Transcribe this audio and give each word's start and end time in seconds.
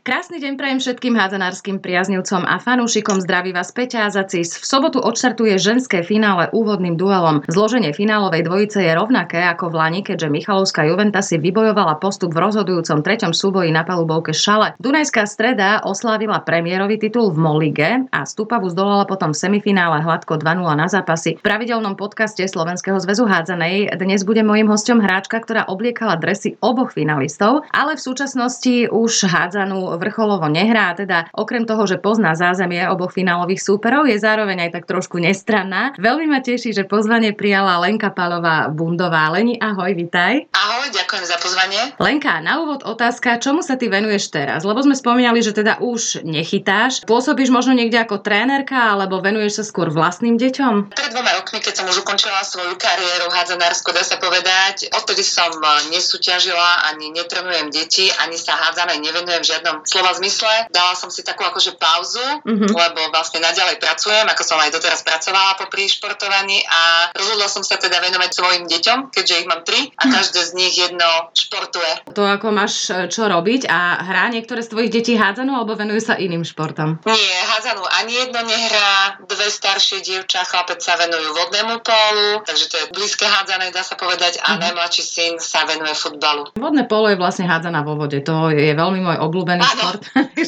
Krásny 0.00 0.40
deň 0.40 0.56
prajem 0.56 0.80
všetkým 0.80 1.12
hádzanárskym 1.12 1.76
priaznivcom 1.76 2.48
a 2.48 2.56
fanúšikom. 2.56 3.20
Zdraví 3.20 3.52
vás 3.52 3.68
Peťa 3.68 4.08
Zacis. 4.08 4.56
V 4.56 4.64
sobotu 4.64 4.96
odštartuje 4.96 5.60
ženské 5.60 6.00
finále 6.00 6.48
úvodným 6.56 6.96
duelom. 6.96 7.44
Zloženie 7.52 7.92
finálovej 7.92 8.48
dvojice 8.48 8.80
je 8.80 8.96
rovnaké 8.96 9.44
ako 9.44 9.68
v 9.68 9.76
Lani, 9.76 10.00
keďže 10.00 10.32
Michalovská 10.32 10.88
Juventa 10.88 11.20
si 11.20 11.36
vybojovala 11.36 12.00
postup 12.00 12.32
v 12.32 12.40
rozhodujúcom 12.48 13.04
treťom 13.04 13.36
súboji 13.36 13.68
na 13.76 13.84
palubovke 13.84 14.32
Šale. 14.32 14.72
Dunajská 14.80 15.28
streda 15.28 15.84
oslávila 15.84 16.48
premiérový 16.48 16.96
titul 16.96 17.28
v 17.28 17.44
Molige 17.44 18.08
a 18.08 18.24
Stupavu 18.24 18.72
zdolala 18.72 19.04
potom 19.04 19.36
v 19.36 19.40
semifinále 19.52 20.00
hladko 20.00 20.40
2-0 20.40 20.64
na 20.80 20.88
zápasy. 20.88 21.36
V 21.36 21.44
pravidelnom 21.44 21.92
podcaste 22.00 22.40
Slovenského 22.48 22.96
zväzu 22.96 23.28
hádzanej 23.28 23.92
dnes 24.00 24.24
bude 24.24 24.40
mojím 24.40 24.72
hostom 24.72 24.96
hráčka, 24.96 25.44
ktorá 25.44 25.68
obliekala 25.68 26.16
dresy 26.16 26.56
oboch 26.64 26.96
finalistov, 26.96 27.68
ale 27.68 28.00
v 28.00 28.04
súčasnosti 28.08 28.88
už 28.88 29.28
hádzanú 29.28 29.89
vrcholovo 29.96 30.46
nehrá, 30.46 30.92
teda 30.94 31.32
okrem 31.34 31.64
toho, 31.64 31.88
že 31.88 31.96
pozná 31.96 32.36
zázemie 32.36 32.84
oboch 32.90 33.14
finálových 33.16 33.64
súperov, 33.64 34.06
je 34.06 34.20
zároveň 34.20 34.68
aj 34.68 34.70
tak 34.76 34.84
trošku 34.86 35.18
nestranná. 35.18 35.96
Veľmi 35.96 36.30
ma 36.30 36.44
teší, 36.44 36.76
že 36.76 36.84
pozvanie 36.86 37.32
prijala 37.32 37.80
Lenka 37.80 38.12
Palová 38.12 38.68
Bundová. 38.68 39.32
Leni, 39.32 39.56
ahoj, 39.56 39.94
vitaj. 39.96 40.50
Ahoj, 40.52 40.86
ďakujem 40.92 41.24
za 41.24 41.36
pozvanie. 41.40 41.82
Lenka, 41.96 42.42
na 42.44 42.60
úvod 42.60 42.84
otázka, 42.84 43.40
čomu 43.40 43.64
sa 43.64 43.80
ty 43.80 43.88
venuješ 43.88 44.30
teraz? 44.30 44.62
Lebo 44.66 44.82
sme 44.84 44.98
spomínali, 44.98 45.40
že 45.40 45.56
teda 45.56 45.80
už 45.80 46.26
nechytáš. 46.26 47.06
Pôsobíš 47.08 47.48
možno 47.48 47.72
niekde 47.72 48.02
ako 48.02 48.20
trénerka, 48.20 48.94
alebo 48.94 49.22
venuješ 49.22 49.62
sa 49.62 49.64
skôr 49.64 49.88
vlastným 49.88 50.36
deťom? 50.36 50.92
Pred 50.92 51.10
dvoma 51.14 51.32
rokmi, 51.40 51.58
keď 51.62 51.80
som 51.80 51.86
už 51.88 52.02
ukončila 52.02 52.42
svoju 52.42 52.74
kariéru 52.76 53.30
hádzanársko, 53.30 53.94
dá 53.94 54.02
sa 54.02 54.18
povedať, 54.18 54.90
odtedy 54.92 55.22
som 55.22 55.52
nesúťažila, 55.92 56.90
ani 56.92 57.12
netrenujem 57.14 57.70
deti, 57.70 58.10
ani 58.20 58.36
sa 58.36 58.56
hádzanej 58.56 59.00
nevenujem 59.00 59.40
v 59.40 59.50
žiadnom 59.50 59.76
slova 59.84 60.12
zmysle. 60.16 60.72
Dala 60.72 60.94
som 60.96 61.08
si 61.08 61.24
takú 61.24 61.44
akože 61.44 61.76
pauzu, 61.76 62.22
mm-hmm. 62.44 62.70
lebo 62.70 63.00
vlastne 63.12 63.40
naďalej 63.40 63.80
pracujem, 63.80 64.26
ako 64.28 64.42
som 64.44 64.58
aj 64.60 64.70
doteraz 64.74 65.00
pracovala 65.06 65.56
popri 65.56 65.88
športovaní 65.88 66.60
a 66.66 67.10
rozhodla 67.16 67.46
som 67.48 67.64
sa 67.64 67.80
teda 67.80 68.00
venovať 68.00 68.30
svojim 68.30 68.64
deťom, 68.68 68.98
keďže 69.12 69.38
ich 69.40 69.48
mám 69.48 69.62
tri 69.64 69.90
a 69.96 70.02
každé 70.08 70.40
z 70.40 70.52
nich 70.56 70.74
jedno 70.76 71.08
športuje. 71.32 72.12
To 72.14 72.22
ako 72.26 72.48
máš 72.52 72.90
e, 72.92 73.08
čo 73.08 73.26
robiť 73.26 73.66
a 73.66 74.04
hrá 74.04 74.28
niektoré 74.28 74.60
z 74.64 74.70
tvojich 74.72 74.90
detí 74.92 75.14
hádzanú 75.16 75.56
alebo 75.56 75.76
venujú 75.76 76.00
sa 76.00 76.14
iným 76.16 76.44
športom? 76.44 77.00
Nie, 77.06 77.36
hádzanú 77.56 77.82
ani 78.00 78.12
jedno 78.26 78.40
nehrá, 78.44 79.20
dve 79.24 79.48
staršie 79.48 80.02
dievča, 80.04 80.46
chlapec 80.48 80.80
sa 80.82 80.96
venujú 80.98 81.32
vodnému 81.36 81.80
pólu, 81.80 82.42
takže 82.44 82.64
to 82.70 82.74
je 82.76 82.84
blízke 82.94 83.26
hádzané, 83.26 83.70
dá 83.70 83.82
sa 83.84 83.94
povedať, 83.94 84.40
a 84.40 84.56
mm-hmm. 84.56 84.62
najmladší 84.62 85.02
syn 85.02 85.32
sa 85.38 85.64
venuje 85.66 85.94
futbalu. 85.94 86.50
Vodné 86.58 86.84
polo 86.86 87.10
je 87.10 87.18
vlastne 87.20 87.46
hádzaná 87.46 87.82
vo 87.86 87.96
vode, 87.96 88.18
to 88.22 88.50
je 88.52 88.72
veľmi 88.72 89.00
môj 89.00 89.16
obľúbený 89.20 89.62
šport, 89.74 90.02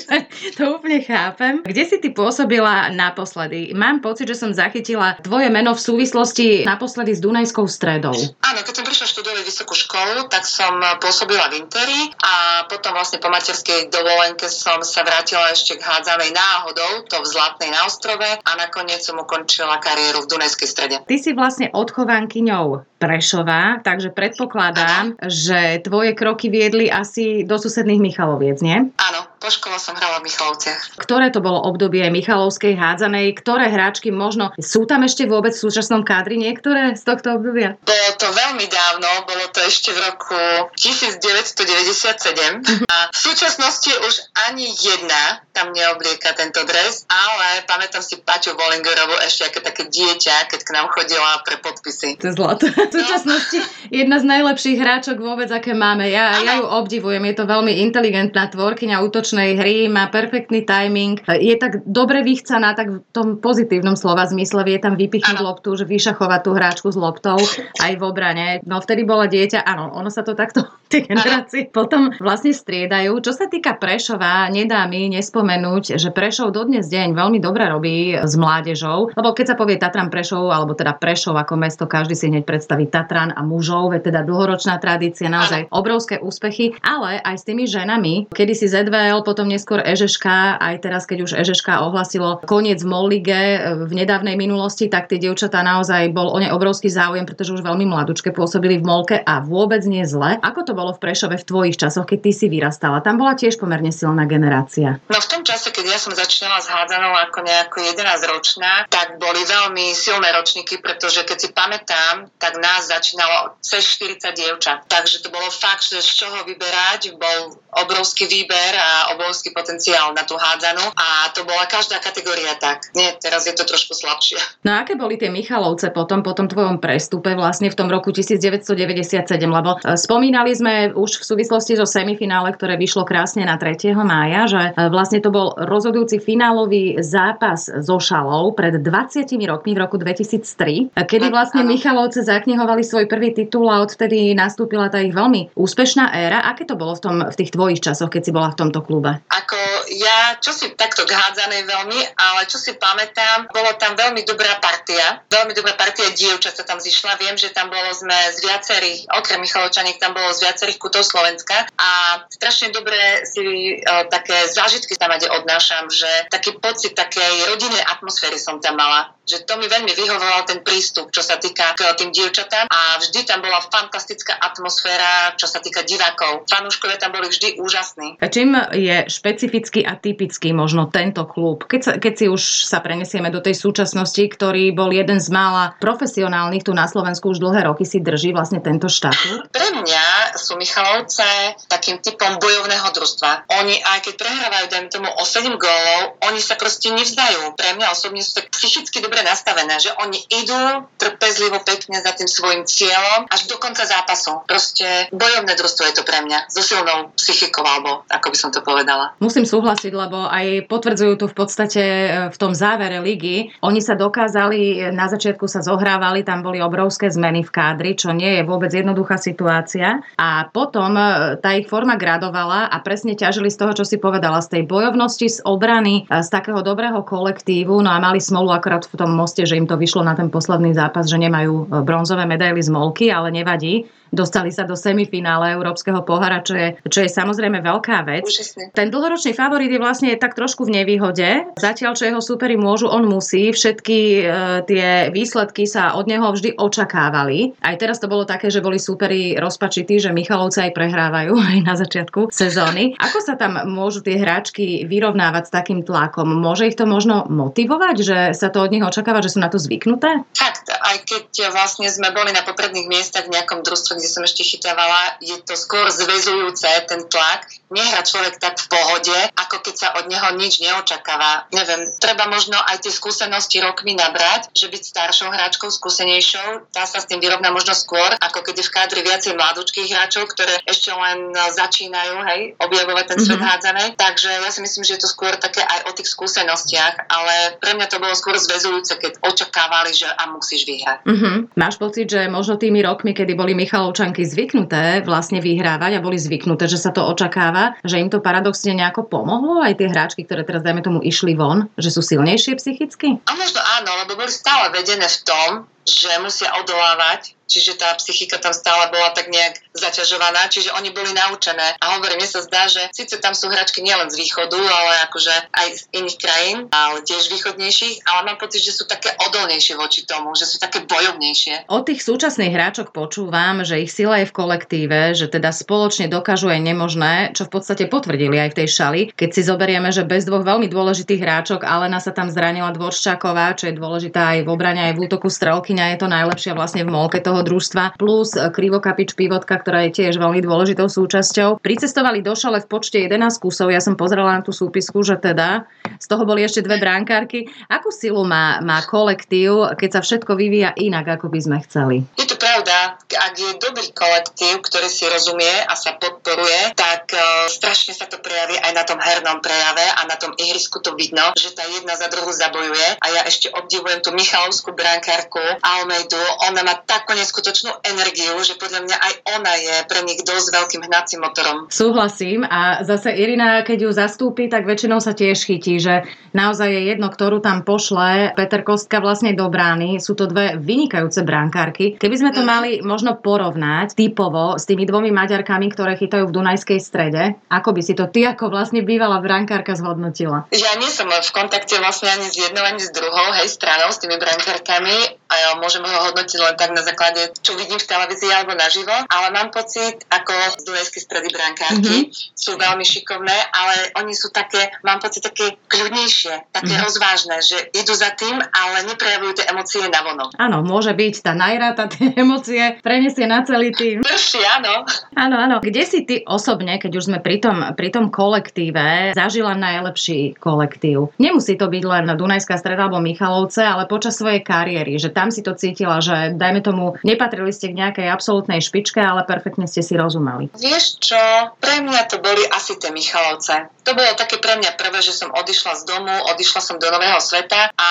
to 0.58 0.62
úplne 0.78 0.98
chápem. 1.02 1.62
Kde 1.62 1.84
si 1.86 1.96
ty 2.02 2.10
pôsobila 2.10 2.90
naposledy? 2.90 3.72
Mám 3.72 4.02
pocit, 4.02 4.28
že 4.28 4.36
som 4.38 4.50
zachytila 4.50 5.18
tvoje 5.22 5.48
meno 5.48 5.72
v 5.72 5.80
súvislosti 5.80 6.66
naposledy 6.66 7.14
s 7.14 7.20
Dunajskou 7.22 7.66
stredou. 7.70 8.14
Áno, 8.42 8.60
keď 8.66 8.74
som 8.82 8.84
prišla 8.86 9.06
študovať 9.06 9.44
vysokú 9.46 9.74
školu, 9.78 10.26
tak 10.28 10.44
som 10.48 10.78
pôsobila 10.98 11.48
v 11.48 11.62
Interi 11.62 12.10
a 12.22 12.66
potom 12.66 12.92
vlastne 12.94 13.22
po 13.22 13.30
materskej 13.30 13.88
dovolenke 13.88 14.50
som 14.50 14.82
sa 14.82 15.06
vrátila 15.06 15.52
ešte 15.54 15.78
k 15.78 15.82
hádzanej 15.82 16.30
náhodou, 16.34 17.06
to 17.06 17.16
v 17.22 17.26
Zlatnej 17.26 17.70
na 17.70 17.86
ostrove 17.86 18.26
a 18.26 18.50
nakoniec 18.58 19.00
som 19.00 19.18
ukončila 19.18 19.78
kariéru 19.78 20.26
v 20.26 20.30
Dunajskej 20.36 20.68
strede. 20.68 20.96
Ty 21.06 21.16
si 21.16 21.30
vlastne 21.32 21.70
odchovankyňou 21.72 22.92
Prešova, 23.02 23.82
takže 23.82 24.14
predpokladám, 24.14 25.18
ano. 25.18 25.26
že 25.26 25.82
tvoje 25.82 26.14
kroky 26.14 26.46
viedli 26.46 26.86
asi 26.86 27.42
do 27.42 27.58
susedných 27.58 27.98
Michaloviec, 27.98 28.62
nie? 28.62 28.78
Áno, 28.94 29.11
po 29.42 29.50
škole 29.50 29.74
som 29.82 29.98
hrala 29.98 30.22
v 30.22 30.30
Michalovciach. 30.30 31.02
Ktoré 31.02 31.34
to 31.34 31.42
bolo 31.42 31.58
obdobie 31.66 32.06
Michalovskej 32.14 32.78
hádzanej? 32.78 33.34
Ktoré 33.42 33.66
hráčky 33.66 34.14
možno 34.14 34.54
sú 34.62 34.86
tam 34.86 35.02
ešte 35.02 35.26
vôbec 35.26 35.50
v 35.50 35.66
súčasnom 35.66 36.06
kádri 36.06 36.38
niektoré 36.38 36.94
z 36.94 37.02
tohto 37.02 37.34
obdobia? 37.34 37.74
Bolo 37.82 38.10
to 38.14 38.30
veľmi 38.30 38.70
dávno, 38.70 39.26
bolo 39.26 39.50
to 39.50 39.58
ešte 39.66 39.90
v 39.90 39.98
roku 39.98 40.38
1997 40.78 42.86
a 42.86 43.10
v 43.10 43.18
súčasnosti 43.18 43.90
už 43.90 44.14
ani 44.46 44.70
jedna 44.70 45.42
tam 45.50 45.74
neoblieka 45.74 46.38
tento 46.38 46.62
dres, 46.62 47.02
ale 47.10 47.66
pamätám 47.66 48.00
si 48.00 48.22
Paťu 48.22 48.54
Bollingerovú 48.54 49.18
ešte 49.26 49.50
ako 49.50 49.58
také 49.66 49.90
dieťa, 49.90 50.54
keď 50.54 50.60
k 50.62 50.70
nám 50.70 50.86
chodila 50.94 51.42
pre 51.42 51.58
podpisy. 51.58 52.14
To 52.22 52.30
je 52.30 52.38
zlato. 52.38 52.70
V 52.70 52.94
súčasnosti 52.94 53.58
jedna 53.90 54.22
z 54.22 54.24
najlepších 54.30 54.78
hráčok 54.78 55.18
vôbec, 55.18 55.50
aké 55.50 55.74
máme. 55.74 56.06
Ja, 56.08 56.38
ja 56.38 56.62
ju 56.62 56.70
obdivujem, 56.70 57.26
je 57.26 57.42
to 57.42 57.50
veľmi 57.50 57.82
inteligentná 57.82 58.46
tvorkyňa 58.54 59.02
útočnej 59.32 59.56
hry, 59.56 59.88
má 59.88 60.12
perfektný 60.12 60.68
timing, 60.68 61.16
je 61.24 61.56
tak 61.56 61.88
dobre 61.88 62.20
vychcaná, 62.20 62.76
tak 62.76 63.00
v 63.00 63.00
tom 63.16 63.40
pozitívnom 63.40 63.96
slova 63.96 64.28
zmysle 64.28 64.60
vie 64.68 64.76
tam 64.76 64.92
vypichnúť 64.92 65.40
loptu, 65.40 65.72
že 65.72 65.88
vyšachovať 65.88 66.40
tú 66.44 66.50
hráčku 66.52 66.88
s 66.92 67.00
loptou 67.00 67.40
aj 67.80 67.92
v 67.96 68.02
obrane. 68.04 68.60
No 68.68 68.84
vtedy 68.84 69.08
bola 69.08 69.24
dieťa, 69.32 69.64
áno, 69.64 69.88
ono 69.96 70.12
sa 70.12 70.20
to 70.20 70.36
takto 70.36 70.68
tie 70.92 71.08
generácie 71.08 71.72
potom 71.72 72.12
vlastne 72.20 72.52
striedajú. 72.52 73.16
Čo 73.24 73.32
sa 73.32 73.48
týka 73.48 73.80
Prešova, 73.80 74.52
nedá 74.52 74.84
mi 74.84 75.08
nespomenúť, 75.08 75.96
že 75.96 76.12
Prešov 76.12 76.52
dodnes 76.52 76.92
deň 76.92 77.16
veľmi 77.16 77.40
dobre 77.40 77.64
robí 77.72 78.12
s 78.12 78.36
mládežou, 78.36 79.16
lebo 79.16 79.32
keď 79.32 79.56
sa 79.56 79.56
povie 79.56 79.80
Tatran 79.80 80.12
Prešov, 80.12 80.52
alebo 80.52 80.76
teda 80.76 80.92
Prešov 81.00 81.40
ako 81.40 81.56
mesto, 81.56 81.88
každý 81.88 82.12
si 82.12 82.28
hneď 82.28 82.44
predstaví 82.44 82.84
Tatran 82.92 83.32
a 83.32 83.40
mužov, 83.40 83.96
teda 83.96 84.20
dlhoročná 84.28 84.76
tradícia, 84.76 85.32
naozaj 85.32 85.72
obrovské 85.72 86.20
úspechy, 86.20 86.76
ale 86.84 87.16
aj 87.24 87.40
s 87.40 87.46
tými 87.48 87.64
ženami, 87.64 88.28
kedy 88.28 88.52
si 88.52 88.68
ZVL, 88.68 89.21
potom 89.22 89.48
neskôr 89.48 89.80
Ežeška, 89.82 90.58
aj 90.58 90.74
teraz, 90.82 91.06
keď 91.06 91.18
už 91.24 91.32
Ežeška 91.38 91.82
ohlasilo 91.86 92.42
koniec 92.44 92.82
Mollige 92.82 93.74
v 93.86 93.92
nedávnej 93.94 94.34
minulosti, 94.34 94.90
tak 94.90 95.06
tie 95.06 95.22
dievčatá 95.22 95.62
naozaj 95.62 96.10
bol 96.10 96.30
o 96.30 96.38
ne 96.42 96.50
obrovský 96.50 96.90
záujem, 96.90 97.24
pretože 97.24 97.54
už 97.54 97.62
veľmi 97.62 97.86
mladúčke 97.86 98.34
pôsobili 98.34 98.82
v 98.82 98.84
Molke 98.84 99.16
a 99.22 99.38
vôbec 99.40 99.86
nie 99.86 100.02
zle. 100.02 100.36
Ako 100.42 100.66
to 100.66 100.72
bolo 100.74 100.90
v 100.92 101.02
Prešove 101.02 101.38
v 101.38 101.46
tvojich 101.46 101.78
časoch, 101.78 102.04
keď 102.04 102.18
ty 102.26 102.30
si 102.34 102.46
vyrastala? 102.50 103.00
Tam 103.00 103.16
bola 103.16 103.38
tiež 103.38 103.56
pomerne 103.56 103.94
silná 103.94 104.26
generácia. 104.26 104.98
No 105.06 105.18
v 105.22 105.30
tom 105.30 105.42
čase, 105.46 105.70
keď 105.70 105.94
ja 105.94 105.98
som 106.02 106.12
začínala 106.12 106.58
s 106.58 106.66
hádzanou 106.66 107.14
ako 107.14 107.46
nejako 107.46 107.78
11 107.86 108.32
ročná, 108.34 108.84
tak 108.90 109.22
boli 109.22 109.46
veľmi 109.46 109.94
silné 109.94 110.34
ročníky, 110.34 110.82
pretože 110.82 111.22
keď 111.22 111.38
si 111.38 111.48
pamätám, 111.54 112.26
tak 112.42 112.58
nás 112.58 112.90
začínalo 112.90 113.54
cez 113.62 113.86
40 113.86 114.34
dievčat. 114.34 114.88
Takže 114.90 115.22
to 115.22 115.28
bolo 115.30 115.46
fakt, 115.52 115.86
že 115.86 116.02
z 116.02 116.26
čoho 116.26 116.42
vyberať, 116.42 117.14
bol 117.14 117.54
obrovský 117.72 118.26
výber 118.26 118.72
a 118.76 119.11
obrovský 119.14 119.52
potenciál 119.52 120.12
na 120.16 120.24
tú 120.24 120.34
hádzanú 120.36 120.92
a 120.94 121.30
to 121.32 121.44
bola 121.46 121.64
každá 121.68 122.00
kategória 122.02 122.56
tak. 122.58 122.90
Nie, 122.96 123.14
teraz 123.18 123.46
je 123.48 123.54
to 123.54 123.64
trošku 123.64 123.94
slabšie. 123.94 124.38
No 124.66 124.76
a 124.76 124.84
aké 124.84 124.94
boli 124.94 125.16
tie 125.16 125.30
Michalovce 125.32 125.90
potom, 125.90 126.24
po 126.24 126.32
tom 126.36 126.46
tvojom 126.46 126.78
prestupe 126.78 127.34
vlastne 127.34 127.68
v 127.68 127.76
tom 127.76 127.88
roku 127.90 128.14
1997, 128.14 129.26
lebo 129.42 129.78
e, 129.82 129.98
spomínali 129.98 130.52
sme 130.54 130.94
už 130.94 131.20
v 131.20 131.24
súvislosti 131.24 131.76
so 131.76 131.86
semifinále, 131.88 132.54
ktoré 132.54 132.78
vyšlo 132.78 133.02
krásne 133.02 133.42
na 133.42 133.58
3. 133.58 133.92
mája, 134.02 134.40
že 134.48 134.62
e, 134.70 134.70
vlastne 134.88 135.18
to 135.18 135.34
bol 135.34 135.52
rozhodujúci 135.58 136.22
finálový 136.22 137.02
zápas 137.02 137.66
so 137.68 137.98
Šalou 137.98 138.54
pred 138.54 138.78
20 138.78 139.28
rokmi 139.48 139.74
v 139.74 139.78
roku 139.82 139.96
2003, 139.98 140.94
kedy 140.94 141.26
vlastne 141.28 141.66
Michalovce 141.66 142.22
zaknihovali 142.22 142.86
svoj 142.86 143.10
prvý 143.10 143.34
titul 143.34 143.66
a 143.66 143.82
odtedy 143.82 144.32
nastúpila 144.38 144.86
tá 144.88 145.02
ich 145.02 145.12
veľmi 145.12 145.52
úspešná 145.58 146.14
éra. 146.14 146.46
Aké 146.46 146.64
to 146.64 146.78
bolo 146.78 146.94
v, 146.94 147.00
tom, 147.02 147.16
v 147.26 147.34
tých 147.34 147.50
tvojich 147.50 147.80
časoch, 147.82 148.12
keď 148.12 148.22
si 148.22 148.32
bola 148.32 148.54
v 148.54 148.58
tomto 148.62 148.80
klube? 148.84 149.01
Ako 149.10 149.58
ja, 149.98 150.38
čo 150.38 150.54
si 150.54 150.70
takto 150.78 151.02
hádzané 151.02 151.66
veľmi, 151.66 151.98
ale 152.14 152.46
čo 152.46 152.60
si 152.60 152.76
pamätám, 152.78 153.50
bolo 153.50 153.74
tam 153.80 153.98
veľmi 153.98 154.22
dobrá 154.22 154.60
partia. 154.62 155.24
Veľmi 155.26 155.52
dobrá 155.56 155.74
partia 155.74 156.12
dievčat 156.14 156.54
sa 156.54 156.64
tam 156.64 156.78
zišla. 156.78 157.18
Viem, 157.18 157.34
že 157.34 157.50
tam 157.50 157.72
bolo 157.72 157.90
sme 157.90 158.14
z 158.32 158.38
viacerých, 158.44 159.10
okrem 159.18 159.42
Michalovčaniek, 159.42 159.98
tam 159.98 160.14
bolo 160.14 160.30
z 160.30 160.46
viacerých 160.46 160.78
kutov 160.78 161.02
Slovenska 161.02 161.66
a 161.74 161.90
strašne 162.30 162.70
dobre 162.70 163.26
si 163.26 163.42
uh, 163.78 164.06
také 164.06 164.48
zážitky 164.48 164.94
tam 164.96 165.12
odnášam, 165.12 165.92
že 165.92 166.08
taký 166.32 166.56
pocit 166.56 166.96
takej 166.96 167.52
rodinnej 167.52 167.84
atmosféry 167.84 168.40
som 168.40 168.58
tam 168.58 168.80
mala 168.80 169.12
že 169.22 169.46
to 169.46 169.54
mi 169.58 169.70
veľmi 169.70 169.92
vyhovoval 169.94 170.42
ten 170.44 170.60
prístup, 170.66 171.14
čo 171.14 171.22
sa 171.22 171.38
týka 171.38 171.78
k 171.78 171.94
tým 171.94 172.10
dievčatám 172.10 172.66
a 172.66 172.98
vždy 172.98 173.22
tam 173.22 173.38
bola 173.38 173.62
fantastická 173.62 174.34
atmosféra, 174.38 175.34
čo 175.38 175.46
sa 175.46 175.62
týka 175.62 175.86
divákov. 175.86 176.50
Fanúškovia 176.50 176.98
tam 176.98 177.14
boli 177.14 177.30
vždy 177.30 177.62
úžasní. 177.62 178.18
A 178.18 178.26
čím 178.26 178.58
je 178.74 179.06
špecifický 179.06 179.86
a 179.86 179.94
typický 179.94 180.50
možno 180.50 180.90
tento 180.90 181.22
klub? 181.24 181.64
Keď, 181.70 181.80
sa, 181.80 181.92
keď 182.02 182.14
si 182.18 182.26
už 182.26 182.42
sa 182.66 182.82
prenesieme 182.82 183.30
do 183.30 183.38
tej 183.38 183.54
súčasnosti, 183.54 184.20
ktorý 184.20 184.74
bol 184.74 184.90
jeden 184.90 185.22
z 185.22 185.28
mála 185.30 185.78
profesionálnych 185.78 186.66
tu 186.66 186.74
na 186.74 186.90
Slovensku 186.90 187.30
už 187.30 187.38
dlhé 187.38 187.70
roky 187.70 187.86
si 187.86 188.02
drží 188.02 188.34
vlastne 188.34 188.58
tento 188.58 188.90
štatút? 188.90 189.48
Pre 189.54 189.68
mňa 189.78 190.04
sú 190.36 190.56
Michalovce 190.56 191.24
takým 191.68 191.98
typom 192.00 192.38
bojovného 192.38 192.88
družstva. 192.92 193.50
Oni 193.62 193.76
aj 193.80 194.04
keď 194.06 194.14
prehrávajú, 194.16 194.64
dajme 194.68 194.88
tomu 194.88 195.08
o 195.08 195.24
7 195.24 195.48
gólov, 195.56 196.20
oni 196.28 196.40
sa 196.40 196.54
proste 196.56 196.92
nevzdajú. 196.92 197.56
Pre 197.56 197.70
mňa 197.76 197.86
osobne 197.92 198.22
sú 198.24 198.38
tak 198.38 198.52
psychicky 198.54 199.02
dobre 199.02 199.24
nastavené, 199.26 199.76
že 199.80 199.90
oni 200.00 200.18
idú 200.42 200.86
trpezlivo 200.96 201.60
pekne 201.64 202.00
za 202.00 202.12
tým 202.14 202.28
svojim 202.28 202.62
cieľom 202.68 203.26
až 203.28 203.48
do 203.48 203.56
konca 203.58 203.84
zápasu. 203.84 204.44
Proste 204.46 205.08
bojovné 205.10 205.52
družstvo 205.56 205.84
je 205.88 205.94
to 205.96 206.02
pre 206.06 206.22
mňa 206.24 206.48
so 206.48 206.62
silnou 206.62 207.12
psychikou, 207.16 207.64
alebo 207.64 208.04
ako 208.08 208.26
by 208.32 208.36
som 208.38 208.50
to 208.50 208.60
povedala. 208.62 209.14
Musím 209.18 209.44
súhlasiť, 209.44 209.92
lebo 209.92 210.28
aj 210.28 210.66
potvrdzujú 210.68 211.14
tu 211.18 211.26
v 211.28 211.36
podstate 211.36 211.82
e, 211.82 212.08
v 212.30 212.36
tom 212.36 212.52
závere 212.52 213.02
ligy. 213.02 213.50
Oni 213.64 213.80
sa 213.82 213.98
dokázali, 213.98 214.92
na 214.94 215.08
začiatku 215.10 215.46
sa 215.46 215.60
zohrávali, 215.64 216.22
tam 216.22 216.44
boli 216.44 216.62
obrovské 216.62 217.10
zmeny 217.10 217.42
v 217.42 217.50
kádri, 217.50 217.90
čo 217.98 218.14
nie 218.14 218.40
je 218.40 218.42
vôbec 218.46 218.70
jednoduchá 218.70 219.18
situácia. 219.18 220.00
A 220.22 220.46
potom 220.54 220.94
e, 220.94 221.34
tá 221.42 221.58
ich 221.58 221.66
forma 221.66 221.98
gradovala 221.98 222.70
a 222.70 222.78
presne 222.78 223.18
ťažili 223.18 223.50
z 223.50 223.58
toho, 223.58 223.72
čo 223.74 223.82
si 223.82 223.98
povedala, 223.98 224.38
z 224.38 224.54
tej 224.54 224.62
bojovnosti, 224.70 225.26
z 225.26 225.38
obrany, 225.42 226.06
e, 226.06 226.22
z 226.22 226.28
takého 226.30 226.62
dobrého 226.62 227.02
kolektívu. 227.02 227.82
No 227.82 227.90
a 227.90 227.98
mali 227.98 228.22
smolu 228.22 228.54
akorát 228.54 228.86
v 228.86 228.94
tom 228.94 229.18
moste, 229.18 229.42
že 229.42 229.58
im 229.58 229.66
to 229.66 229.74
vyšlo 229.74 230.06
na 230.06 230.14
ten 230.14 230.30
posledný 230.30 230.78
zápas, 230.78 231.10
že 231.10 231.18
nemajú 231.18 231.82
bronzové 231.82 232.22
medaily 232.30 232.62
z 232.62 232.70
molky, 232.70 233.10
ale 233.10 233.34
nevadí 233.34 233.90
dostali 234.12 234.52
sa 234.52 234.68
do 234.68 234.76
semifinále 234.76 235.56
Európskeho 235.56 236.04
pohára, 236.04 236.44
čo 236.44 236.54
je, 236.54 236.68
čo 236.86 237.00
je 237.02 237.10
samozrejme 237.10 237.64
veľká 237.64 238.04
vec. 238.04 238.28
Úžasne. 238.28 238.70
Ten 238.76 238.92
dlhoročný 238.92 239.32
favorit 239.32 239.72
je 239.72 239.80
vlastne 239.80 240.12
tak 240.20 240.36
trošku 240.36 240.68
v 240.68 240.84
nevýhode. 240.84 241.56
Zatiaľ, 241.56 241.96
čo 241.96 242.06
jeho 242.06 242.22
súperi 242.22 242.60
môžu, 242.60 242.92
on 242.92 243.08
musí. 243.08 243.50
Všetky 243.50 243.98
e, 243.98 244.22
tie 244.68 245.08
výsledky 245.08 245.64
sa 245.64 245.96
od 245.96 246.06
neho 246.06 246.28
vždy 246.28 246.60
očakávali. 246.60 247.56
Aj 247.64 247.74
teraz 247.80 247.98
to 247.98 248.06
bolo 248.06 248.28
také, 248.28 248.52
že 248.52 248.60
boli 248.60 248.76
súperi 248.76 249.34
rozpačití, 249.40 249.98
že 249.98 250.12
Michalovce 250.12 250.68
aj 250.68 250.76
prehrávajú 250.76 251.32
aj 251.50 251.58
na 251.64 251.74
začiatku 251.74 252.28
sezóny. 252.28 252.94
Ako 253.00 253.18
sa 253.24 253.34
tam 253.40 253.56
môžu 253.66 254.04
tie 254.04 254.20
hráčky 254.20 254.84
vyrovnávať 254.84 255.48
s 255.48 255.54
takým 255.54 255.80
tlakom? 255.82 256.28
Môže 256.28 256.68
ich 256.68 256.76
to 256.76 256.84
možno 256.84 257.24
motivovať, 257.32 257.96
že 258.04 258.18
sa 258.36 258.52
to 258.52 258.60
od 258.60 258.70
nich 258.70 258.84
očakáva, 258.84 259.24
že 259.24 259.32
sú 259.32 259.38
na 259.40 259.48
to 259.48 259.56
zvyknuté? 259.56 260.20
Fakt, 260.36 260.68
aj 260.92 260.98
keď 261.08 261.48
vlastne 261.48 261.88
sme 261.88 262.12
boli 262.12 262.36
na 262.36 262.44
popredných 262.44 262.84
miestach 262.84 263.24
v 263.24 263.32
nejakom 263.32 263.64
družstve, 263.64 263.96
kde 263.96 264.08
som 264.12 264.22
ešte 264.22 264.44
chytávala, 264.44 265.16
je 265.24 265.40
to 265.40 265.56
skôr 265.56 265.88
zväzujúce, 265.88 266.68
ten 266.84 267.08
tlak. 267.08 267.48
Nehrá 267.72 268.04
človek 268.04 268.36
tak 268.36 268.60
v 268.60 268.68
pohode, 268.68 269.16
ako 269.32 269.64
keď 269.64 269.74
sa 269.74 269.88
od 269.96 270.12
neho 270.12 270.28
nič 270.36 270.60
neočakáva. 270.60 271.48
Neviem, 271.56 271.88
treba 271.96 272.28
možno 272.28 272.60
aj 272.60 272.84
tie 272.84 272.92
skúsenosti 272.92 273.64
rokmi 273.64 273.96
nabrať, 273.96 274.52
že 274.52 274.68
byť 274.68 274.82
staršou 274.84 275.32
hráčkou, 275.32 275.72
skúsenejšou, 275.72 276.68
tá 276.68 276.84
sa 276.84 277.00
s 277.00 277.08
tým 277.08 277.24
vyrovná 277.24 277.48
možno 277.48 277.72
skôr, 277.72 278.12
ako 278.20 278.44
keď 278.44 278.60
je 278.60 278.68
v 278.68 278.74
kádri 278.76 279.00
viacej 279.00 279.32
mladúčkých 279.32 279.88
hráčov, 279.88 280.28
ktoré 280.36 280.60
ešte 280.68 280.92
len 280.92 281.32
začínajú, 281.32 282.16
hej, 282.28 282.40
objavovať 282.60 283.04
ten 283.16 283.18
svet 283.24 283.40
mm-hmm. 283.40 283.96
Takže 283.96 284.30
ja 284.44 284.50
si 284.52 284.60
myslím, 284.60 284.84
že 284.84 285.00
je 285.00 285.02
to 285.06 285.08
skôr 285.08 285.32
také 285.40 285.64
aj 285.64 285.88
o 285.88 285.96
tých 285.96 286.12
skúsenostiach, 286.12 287.08
ale 287.08 287.56
pre 287.56 287.72
mňa 287.72 287.88
to 287.88 288.02
bolo 288.02 288.12
skôr 288.12 288.36
zväzujúce, 288.36 289.00
keď 289.00 289.22
očakávali, 289.24 289.96
že 289.96 290.10
a 290.12 290.28
musíš 290.28 290.68
vyhrať. 290.68 290.81
Mm-hmm. 291.04 291.36
Máš 291.60 291.76
pocit, 291.76 292.08
že 292.08 292.26
možno 292.32 292.56
tými 292.56 292.80
rokmi, 292.80 293.12
kedy 293.12 293.36
boli 293.36 293.52
Michal 293.52 293.82
Michalovčanky 293.82 294.22
zvyknuté 294.22 295.02
vlastne 295.02 295.42
vyhrávať 295.42 295.98
a 295.98 296.04
boli 296.04 296.14
zvyknuté, 296.14 296.70
že 296.70 296.78
sa 296.78 296.94
to 296.94 297.02
očakáva, 297.02 297.74
že 297.82 297.98
im 297.98 298.06
to 298.06 298.22
paradoxne 298.22 298.78
nejako 298.78 299.10
pomohlo 299.10 299.58
aj 299.58 299.74
tie 299.74 299.90
hráčky, 299.90 300.22
ktoré 300.22 300.46
teraz 300.46 300.62
dajme 300.62 300.86
tomu 300.86 301.02
išli 301.02 301.34
von, 301.34 301.66
že 301.74 301.90
sú 301.90 301.98
silnejšie 301.98 302.54
psychicky? 302.62 303.18
A 303.26 303.32
možno 303.34 303.58
áno, 303.58 303.90
lebo 304.06 304.14
boli 304.14 304.30
stále 304.30 304.70
vedené 304.70 305.10
v 305.10 305.18
tom, 305.26 305.50
že 305.86 306.12
musia 306.22 306.50
odolávať 306.58 307.34
čiže 307.52 307.76
tá 307.76 307.92
psychika 308.00 308.40
tam 308.40 308.56
stále 308.56 308.88
bola 308.88 309.12
tak 309.12 309.28
nejak 309.28 309.60
zaťažovaná, 309.76 310.48
čiže 310.48 310.72
oni 310.72 310.88
boli 310.96 311.12
naučené. 311.12 311.76
A 311.84 312.00
hovorím, 312.00 312.24
mne 312.24 312.28
sa 312.32 312.40
zdá, 312.40 312.64
že 312.72 312.80
síce 312.96 313.20
tam 313.20 313.36
sú 313.36 313.52
hračky 313.52 313.84
nielen 313.84 314.08
z 314.08 314.16
východu, 314.16 314.56
ale 314.56 314.94
akože 315.12 315.34
aj 315.52 315.68
z 315.76 315.82
iných 315.92 316.16
krajín, 316.16 316.58
ale 316.72 317.04
tiež 317.04 317.28
východnejších, 317.28 318.08
ale 318.08 318.32
mám 318.32 318.38
pocit, 318.40 318.64
že 318.64 318.72
sú 318.72 318.88
také 318.88 319.12
odolnejšie 319.28 319.76
voči 319.76 320.08
tomu, 320.08 320.32
že 320.32 320.48
sú 320.48 320.56
také 320.56 320.88
bojovnejšie. 320.88 321.68
Od 321.68 321.84
tých 321.84 322.00
súčasných 322.00 322.52
hráčok 322.56 322.96
počúvam, 322.96 323.60
že 323.66 323.84
ich 323.84 323.92
sila 323.92 324.24
je 324.24 324.30
v 324.30 324.36
kolektíve, 324.36 325.12
že 325.12 325.28
teda 325.28 325.52
spoločne 325.52 326.08
dokážu 326.08 326.48
aj 326.48 326.60
nemožné, 326.64 327.36
čo 327.36 327.44
v 327.44 327.60
podstate 327.60 327.84
potvrdili 327.90 328.40
aj 328.40 328.56
v 328.56 328.58
tej 328.64 328.68
šali. 328.72 329.00
Keď 329.12 329.30
si 329.32 329.42
zoberieme, 329.44 329.92
že 329.92 330.06
bez 330.08 330.24
dvoch 330.24 330.46
veľmi 330.46 330.70
dôležitých 330.72 331.20
hráčok, 331.20 331.60
Alena 331.66 332.00
sa 332.00 332.14
tam 332.14 332.32
zranila 332.32 332.72
Dvorščáková, 332.72 333.58
čo 333.58 333.68
je 333.68 333.76
dôležitá 333.76 334.38
aj 334.38 334.46
v 334.46 334.48
obrane, 334.48 334.80
aj 334.88 334.94
v 334.96 335.02
útoku 335.10 335.28
strelkyňa, 335.72 335.96
je 335.96 336.00
to 336.04 336.08
najlepšia 336.12 336.52
vlastne 336.52 336.84
v 336.84 336.92
molke 336.92 337.16
toho 337.24 337.40
družstva, 337.40 337.96
plus 337.96 338.36
Krivokapič 338.36 339.16
Pivotka, 339.16 339.56
ktorá 339.56 339.88
je 339.88 340.04
tiež 340.04 340.20
veľmi 340.20 340.44
dôležitou 340.44 340.84
súčasťou. 340.84 341.64
Pricestovali 341.64 342.20
do 342.20 342.36
šale 342.36 342.60
v 342.60 342.68
počte 342.68 343.00
11 343.00 343.40
kusov. 343.40 343.72
Ja 343.72 343.80
som 343.80 343.96
pozrela 343.96 344.36
na 344.36 344.44
tú 344.44 344.52
súpisku, 344.52 345.00
že 345.00 345.16
teda 345.16 345.64
z 345.96 346.06
toho 346.12 346.28
boli 346.28 346.44
ešte 346.44 346.60
dve 346.60 346.76
bránkárky. 346.76 347.48
Akú 347.72 347.88
silu 347.88 348.20
má, 348.28 348.60
má 348.60 348.84
kolektív, 348.84 349.72
keď 349.80 349.96
sa 349.96 350.00
všetko 350.04 350.36
vyvíja 350.36 350.76
inak, 350.76 351.16
ako 351.16 351.32
by 351.32 351.40
sme 351.40 351.56
chceli? 351.64 352.04
Je 352.20 352.28
pravda. 352.42 352.98
Ak 352.98 353.34
je 353.38 353.54
dobrý 353.62 353.94
kolektív, 353.94 354.66
ktorý 354.66 354.90
si 354.90 355.06
rozumie 355.06 355.62
a 355.62 355.78
sa 355.78 355.94
podporuje, 355.94 356.74
tak 356.74 357.14
uh, 357.14 357.46
strašne 357.46 357.94
sa 357.94 358.10
to 358.10 358.18
prejaví 358.18 358.58
aj 358.58 358.72
na 358.74 358.82
tom 358.82 358.98
hernom 358.98 359.38
prejave 359.38 359.86
a 359.86 360.02
na 360.10 360.18
tom 360.18 360.34
ihrisku 360.34 360.82
to 360.82 360.98
vidno, 360.98 361.30
že 361.38 361.54
tá 361.54 361.62
jedna 361.70 361.94
za 361.94 362.10
druhú 362.10 362.34
zabojuje. 362.34 362.98
A 362.98 363.06
ja 363.14 363.22
ešte 363.30 363.54
obdivujem 363.54 364.02
tú 364.02 364.10
Michalovskú 364.10 364.74
brankárku 364.74 365.38
Almeidu. 365.62 366.18
Ona 366.50 366.66
má 366.66 366.74
takú 366.82 367.14
neskutočnú 367.14 367.70
energiu, 367.86 368.34
že 368.42 368.58
podľa 368.58 368.90
mňa 368.90 368.96
aj 368.98 369.12
ona 369.38 369.52
je 369.54 369.74
pre 369.86 370.00
nich 370.02 370.18
dosť 370.26 370.48
veľkým 370.50 370.82
hnacím 370.90 371.22
motorom. 371.22 371.70
Súhlasím 371.70 372.42
a 372.42 372.82
zase 372.82 373.14
Irina, 373.14 373.62
keď 373.62 373.86
ju 373.86 373.90
zastúpi, 373.94 374.50
tak 374.50 374.66
väčšinou 374.66 374.98
sa 374.98 375.14
tiež 375.14 375.38
chytí, 375.46 375.78
že 375.78 376.02
naozaj 376.34 376.66
je 376.66 376.82
jedno, 376.90 377.06
ktorú 377.06 377.38
tam 377.38 377.62
pošle 377.62 378.34
Peter 378.34 378.66
Kostka 378.66 378.98
vlastne 378.98 379.36
do 379.36 379.46
brány. 379.46 380.02
Sú 380.02 380.18
to 380.18 380.26
dve 380.26 380.58
vynikajúce 380.58 381.22
brankárky. 381.22 381.94
Keby 382.00 382.16
sme 382.18 382.30
to 382.32 382.42
mali 382.42 382.80
možno 382.82 383.20
porovnať 383.20 383.94
typovo 383.94 384.56
s 384.58 384.64
tými 384.66 384.88
dvomi 384.88 385.12
Maďarkami, 385.14 385.70
ktoré 385.70 385.94
chytajú 385.94 386.28
v 386.28 386.34
Dunajskej 386.34 386.80
strede, 386.82 387.38
ako 387.52 387.76
by 387.76 387.80
si 387.84 387.94
to 387.94 388.08
ty 388.08 388.26
ako 388.26 388.50
vlastne 388.50 388.82
bývalá 388.82 389.22
brankárka 389.22 389.76
zhodnotila? 389.78 390.48
Ja 390.50 390.72
nie 390.80 390.90
som 390.90 391.06
v 391.06 391.30
kontakte 391.30 391.78
vlastne 391.78 392.10
ani 392.10 392.26
s 392.26 392.36
jednou, 392.36 392.64
ani 392.64 392.82
s 392.82 392.90
druhou, 392.90 393.28
hej, 393.38 393.48
stranou, 393.52 393.92
s 393.92 394.00
tými 394.00 394.16
brankárkami 394.16 395.21
a 395.32 395.58
môžem 395.58 395.84
ho 395.84 395.98
hodnotiť 396.10 396.38
len 396.38 396.54
tak 396.56 396.70
na 396.76 396.84
základe, 396.84 397.32
čo 397.40 397.56
vidím 397.56 397.80
v 397.80 397.88
televízii 397.88 398.30
alebo 398.32 398.52
naživo, 398.52 398.92
ale 399.08 399.26
mám 399.32 399.48
pocit, 399.48 400.04
ako 400.12 400.32
z 400.60 400.64
Dunajskej 400.68 401.02
stredy 401.02 401.28
brankárky 401.32 401.96
mm-hmm. 402.08 402.36
sú 402.36 402.56
veľmi 402.60 402.84
šikovné, 402.84 403.36
ale 403.52 403.74
oni 404.02 404.12
sú 404.12 404.28
také, 404.30 404.72
mám 404.84 405.00
pocit, 405.00 405.24
také 405.24 405.56
kľudnejšie, 405.68 406.52
také 406.52 406.74
mm-hmm. 406.76 406.86
rozvážne, 406.86 407.36
že 407.40 407.58
idú 407.72 407.94
za 407.96 408.12
tým, 408.14 408.36
ale 408.38 408.84
neprejavujú 408.88 409.32
tie 409.40 409.48
emócie 409.48 409.82
na 409.88 410.00
vonok. 410.04 410.36
Áno, 410.36 410.60
môže 410.64 410.92
byť 410.92 411.14
tá 411.24 411.32
najráta 411.32 411.88
tie 411.88 412.12
emócie 412.22 412.78
preniesie 412.80 413.24
na 413.24 413.42
celý 413.44 413.72
tým. 413.72 414.04
Prší, 414.04 414.40
áno. 414.60 414.84
Áno, 415.16 415.36
áno. 415.36 415.56
Kde 415.62 415.82
si 415.84 416.04
ty 416.04 416.22
osobne, 416.26 416.76
keď 416.76 416.92
už 416.98 417.06
sme 417.08 417.18
pri 417.20 417.38
tom, 417.42 417.58
pri 417.76 417.88
tom 417.92 418.08
kolektíve, 418.12 419.16
zažila 419.16 419.54
najlepší 419.56 420.36
kolektív? 420.36 421.14
Nemusí 421.20 421.54
to 421.56 421.68
byť 421.68 421.84
len 421.84 422.04
Dunajská 422.12 422.56
streda 422.58 422.86
alebo 422.86 423.02
Michalovce, 423.02 423.62
ale 423.62 423.88
počas 423.88 424.18
svojej 424.18 424.42
kariéry, 424.42 424.98
že 424.98 425.14
tam 425.22 425.30
si 425.30 425.46
to 425.46 425.54
cítila, 425.54 426.02
že 426.02 426.34
dajme 426.34 426.66
tomu, 426.66 426.98
nepatrili 427.06 427.54
ste 427.54 427.70
k 427.70 427.78
nejakej 427.78 428.10
absolútnej 428.10 428.58
špičke, 428.58 428.98
ale 428.98 429.22
perfektne 429.22 429.70
ste 429.70 429.78
si 429.86 429.94
rozumeli. 429.94 430.50
Vieš 430.58 430.98
čo, 430.98 431.22
pre 431.62 431.78
mňa 431.78 432.10
to 432.10 432.18
boli 432.18 432.42
asi 432.50 432.74
tie 432.74 432.90
Michalovce. 432.90 433.70
To 433.86 433.94
bolo 433.94 434.18
také 434.18 434.42
pre 434.42 434.58
mňa 434.58 434.74
prvé, 434.74 434.98
že 434.98 435.14
som 435.14 435.30
odišla 435.30 435.78
z 435.78 435.82
domu, 435.86 436.10
odišla 436.34 436.58
som 436.58 436.82
do 436.82 436.90
nového 436.90 437.22
sveta 437.22 437.70
a 437.70 437.88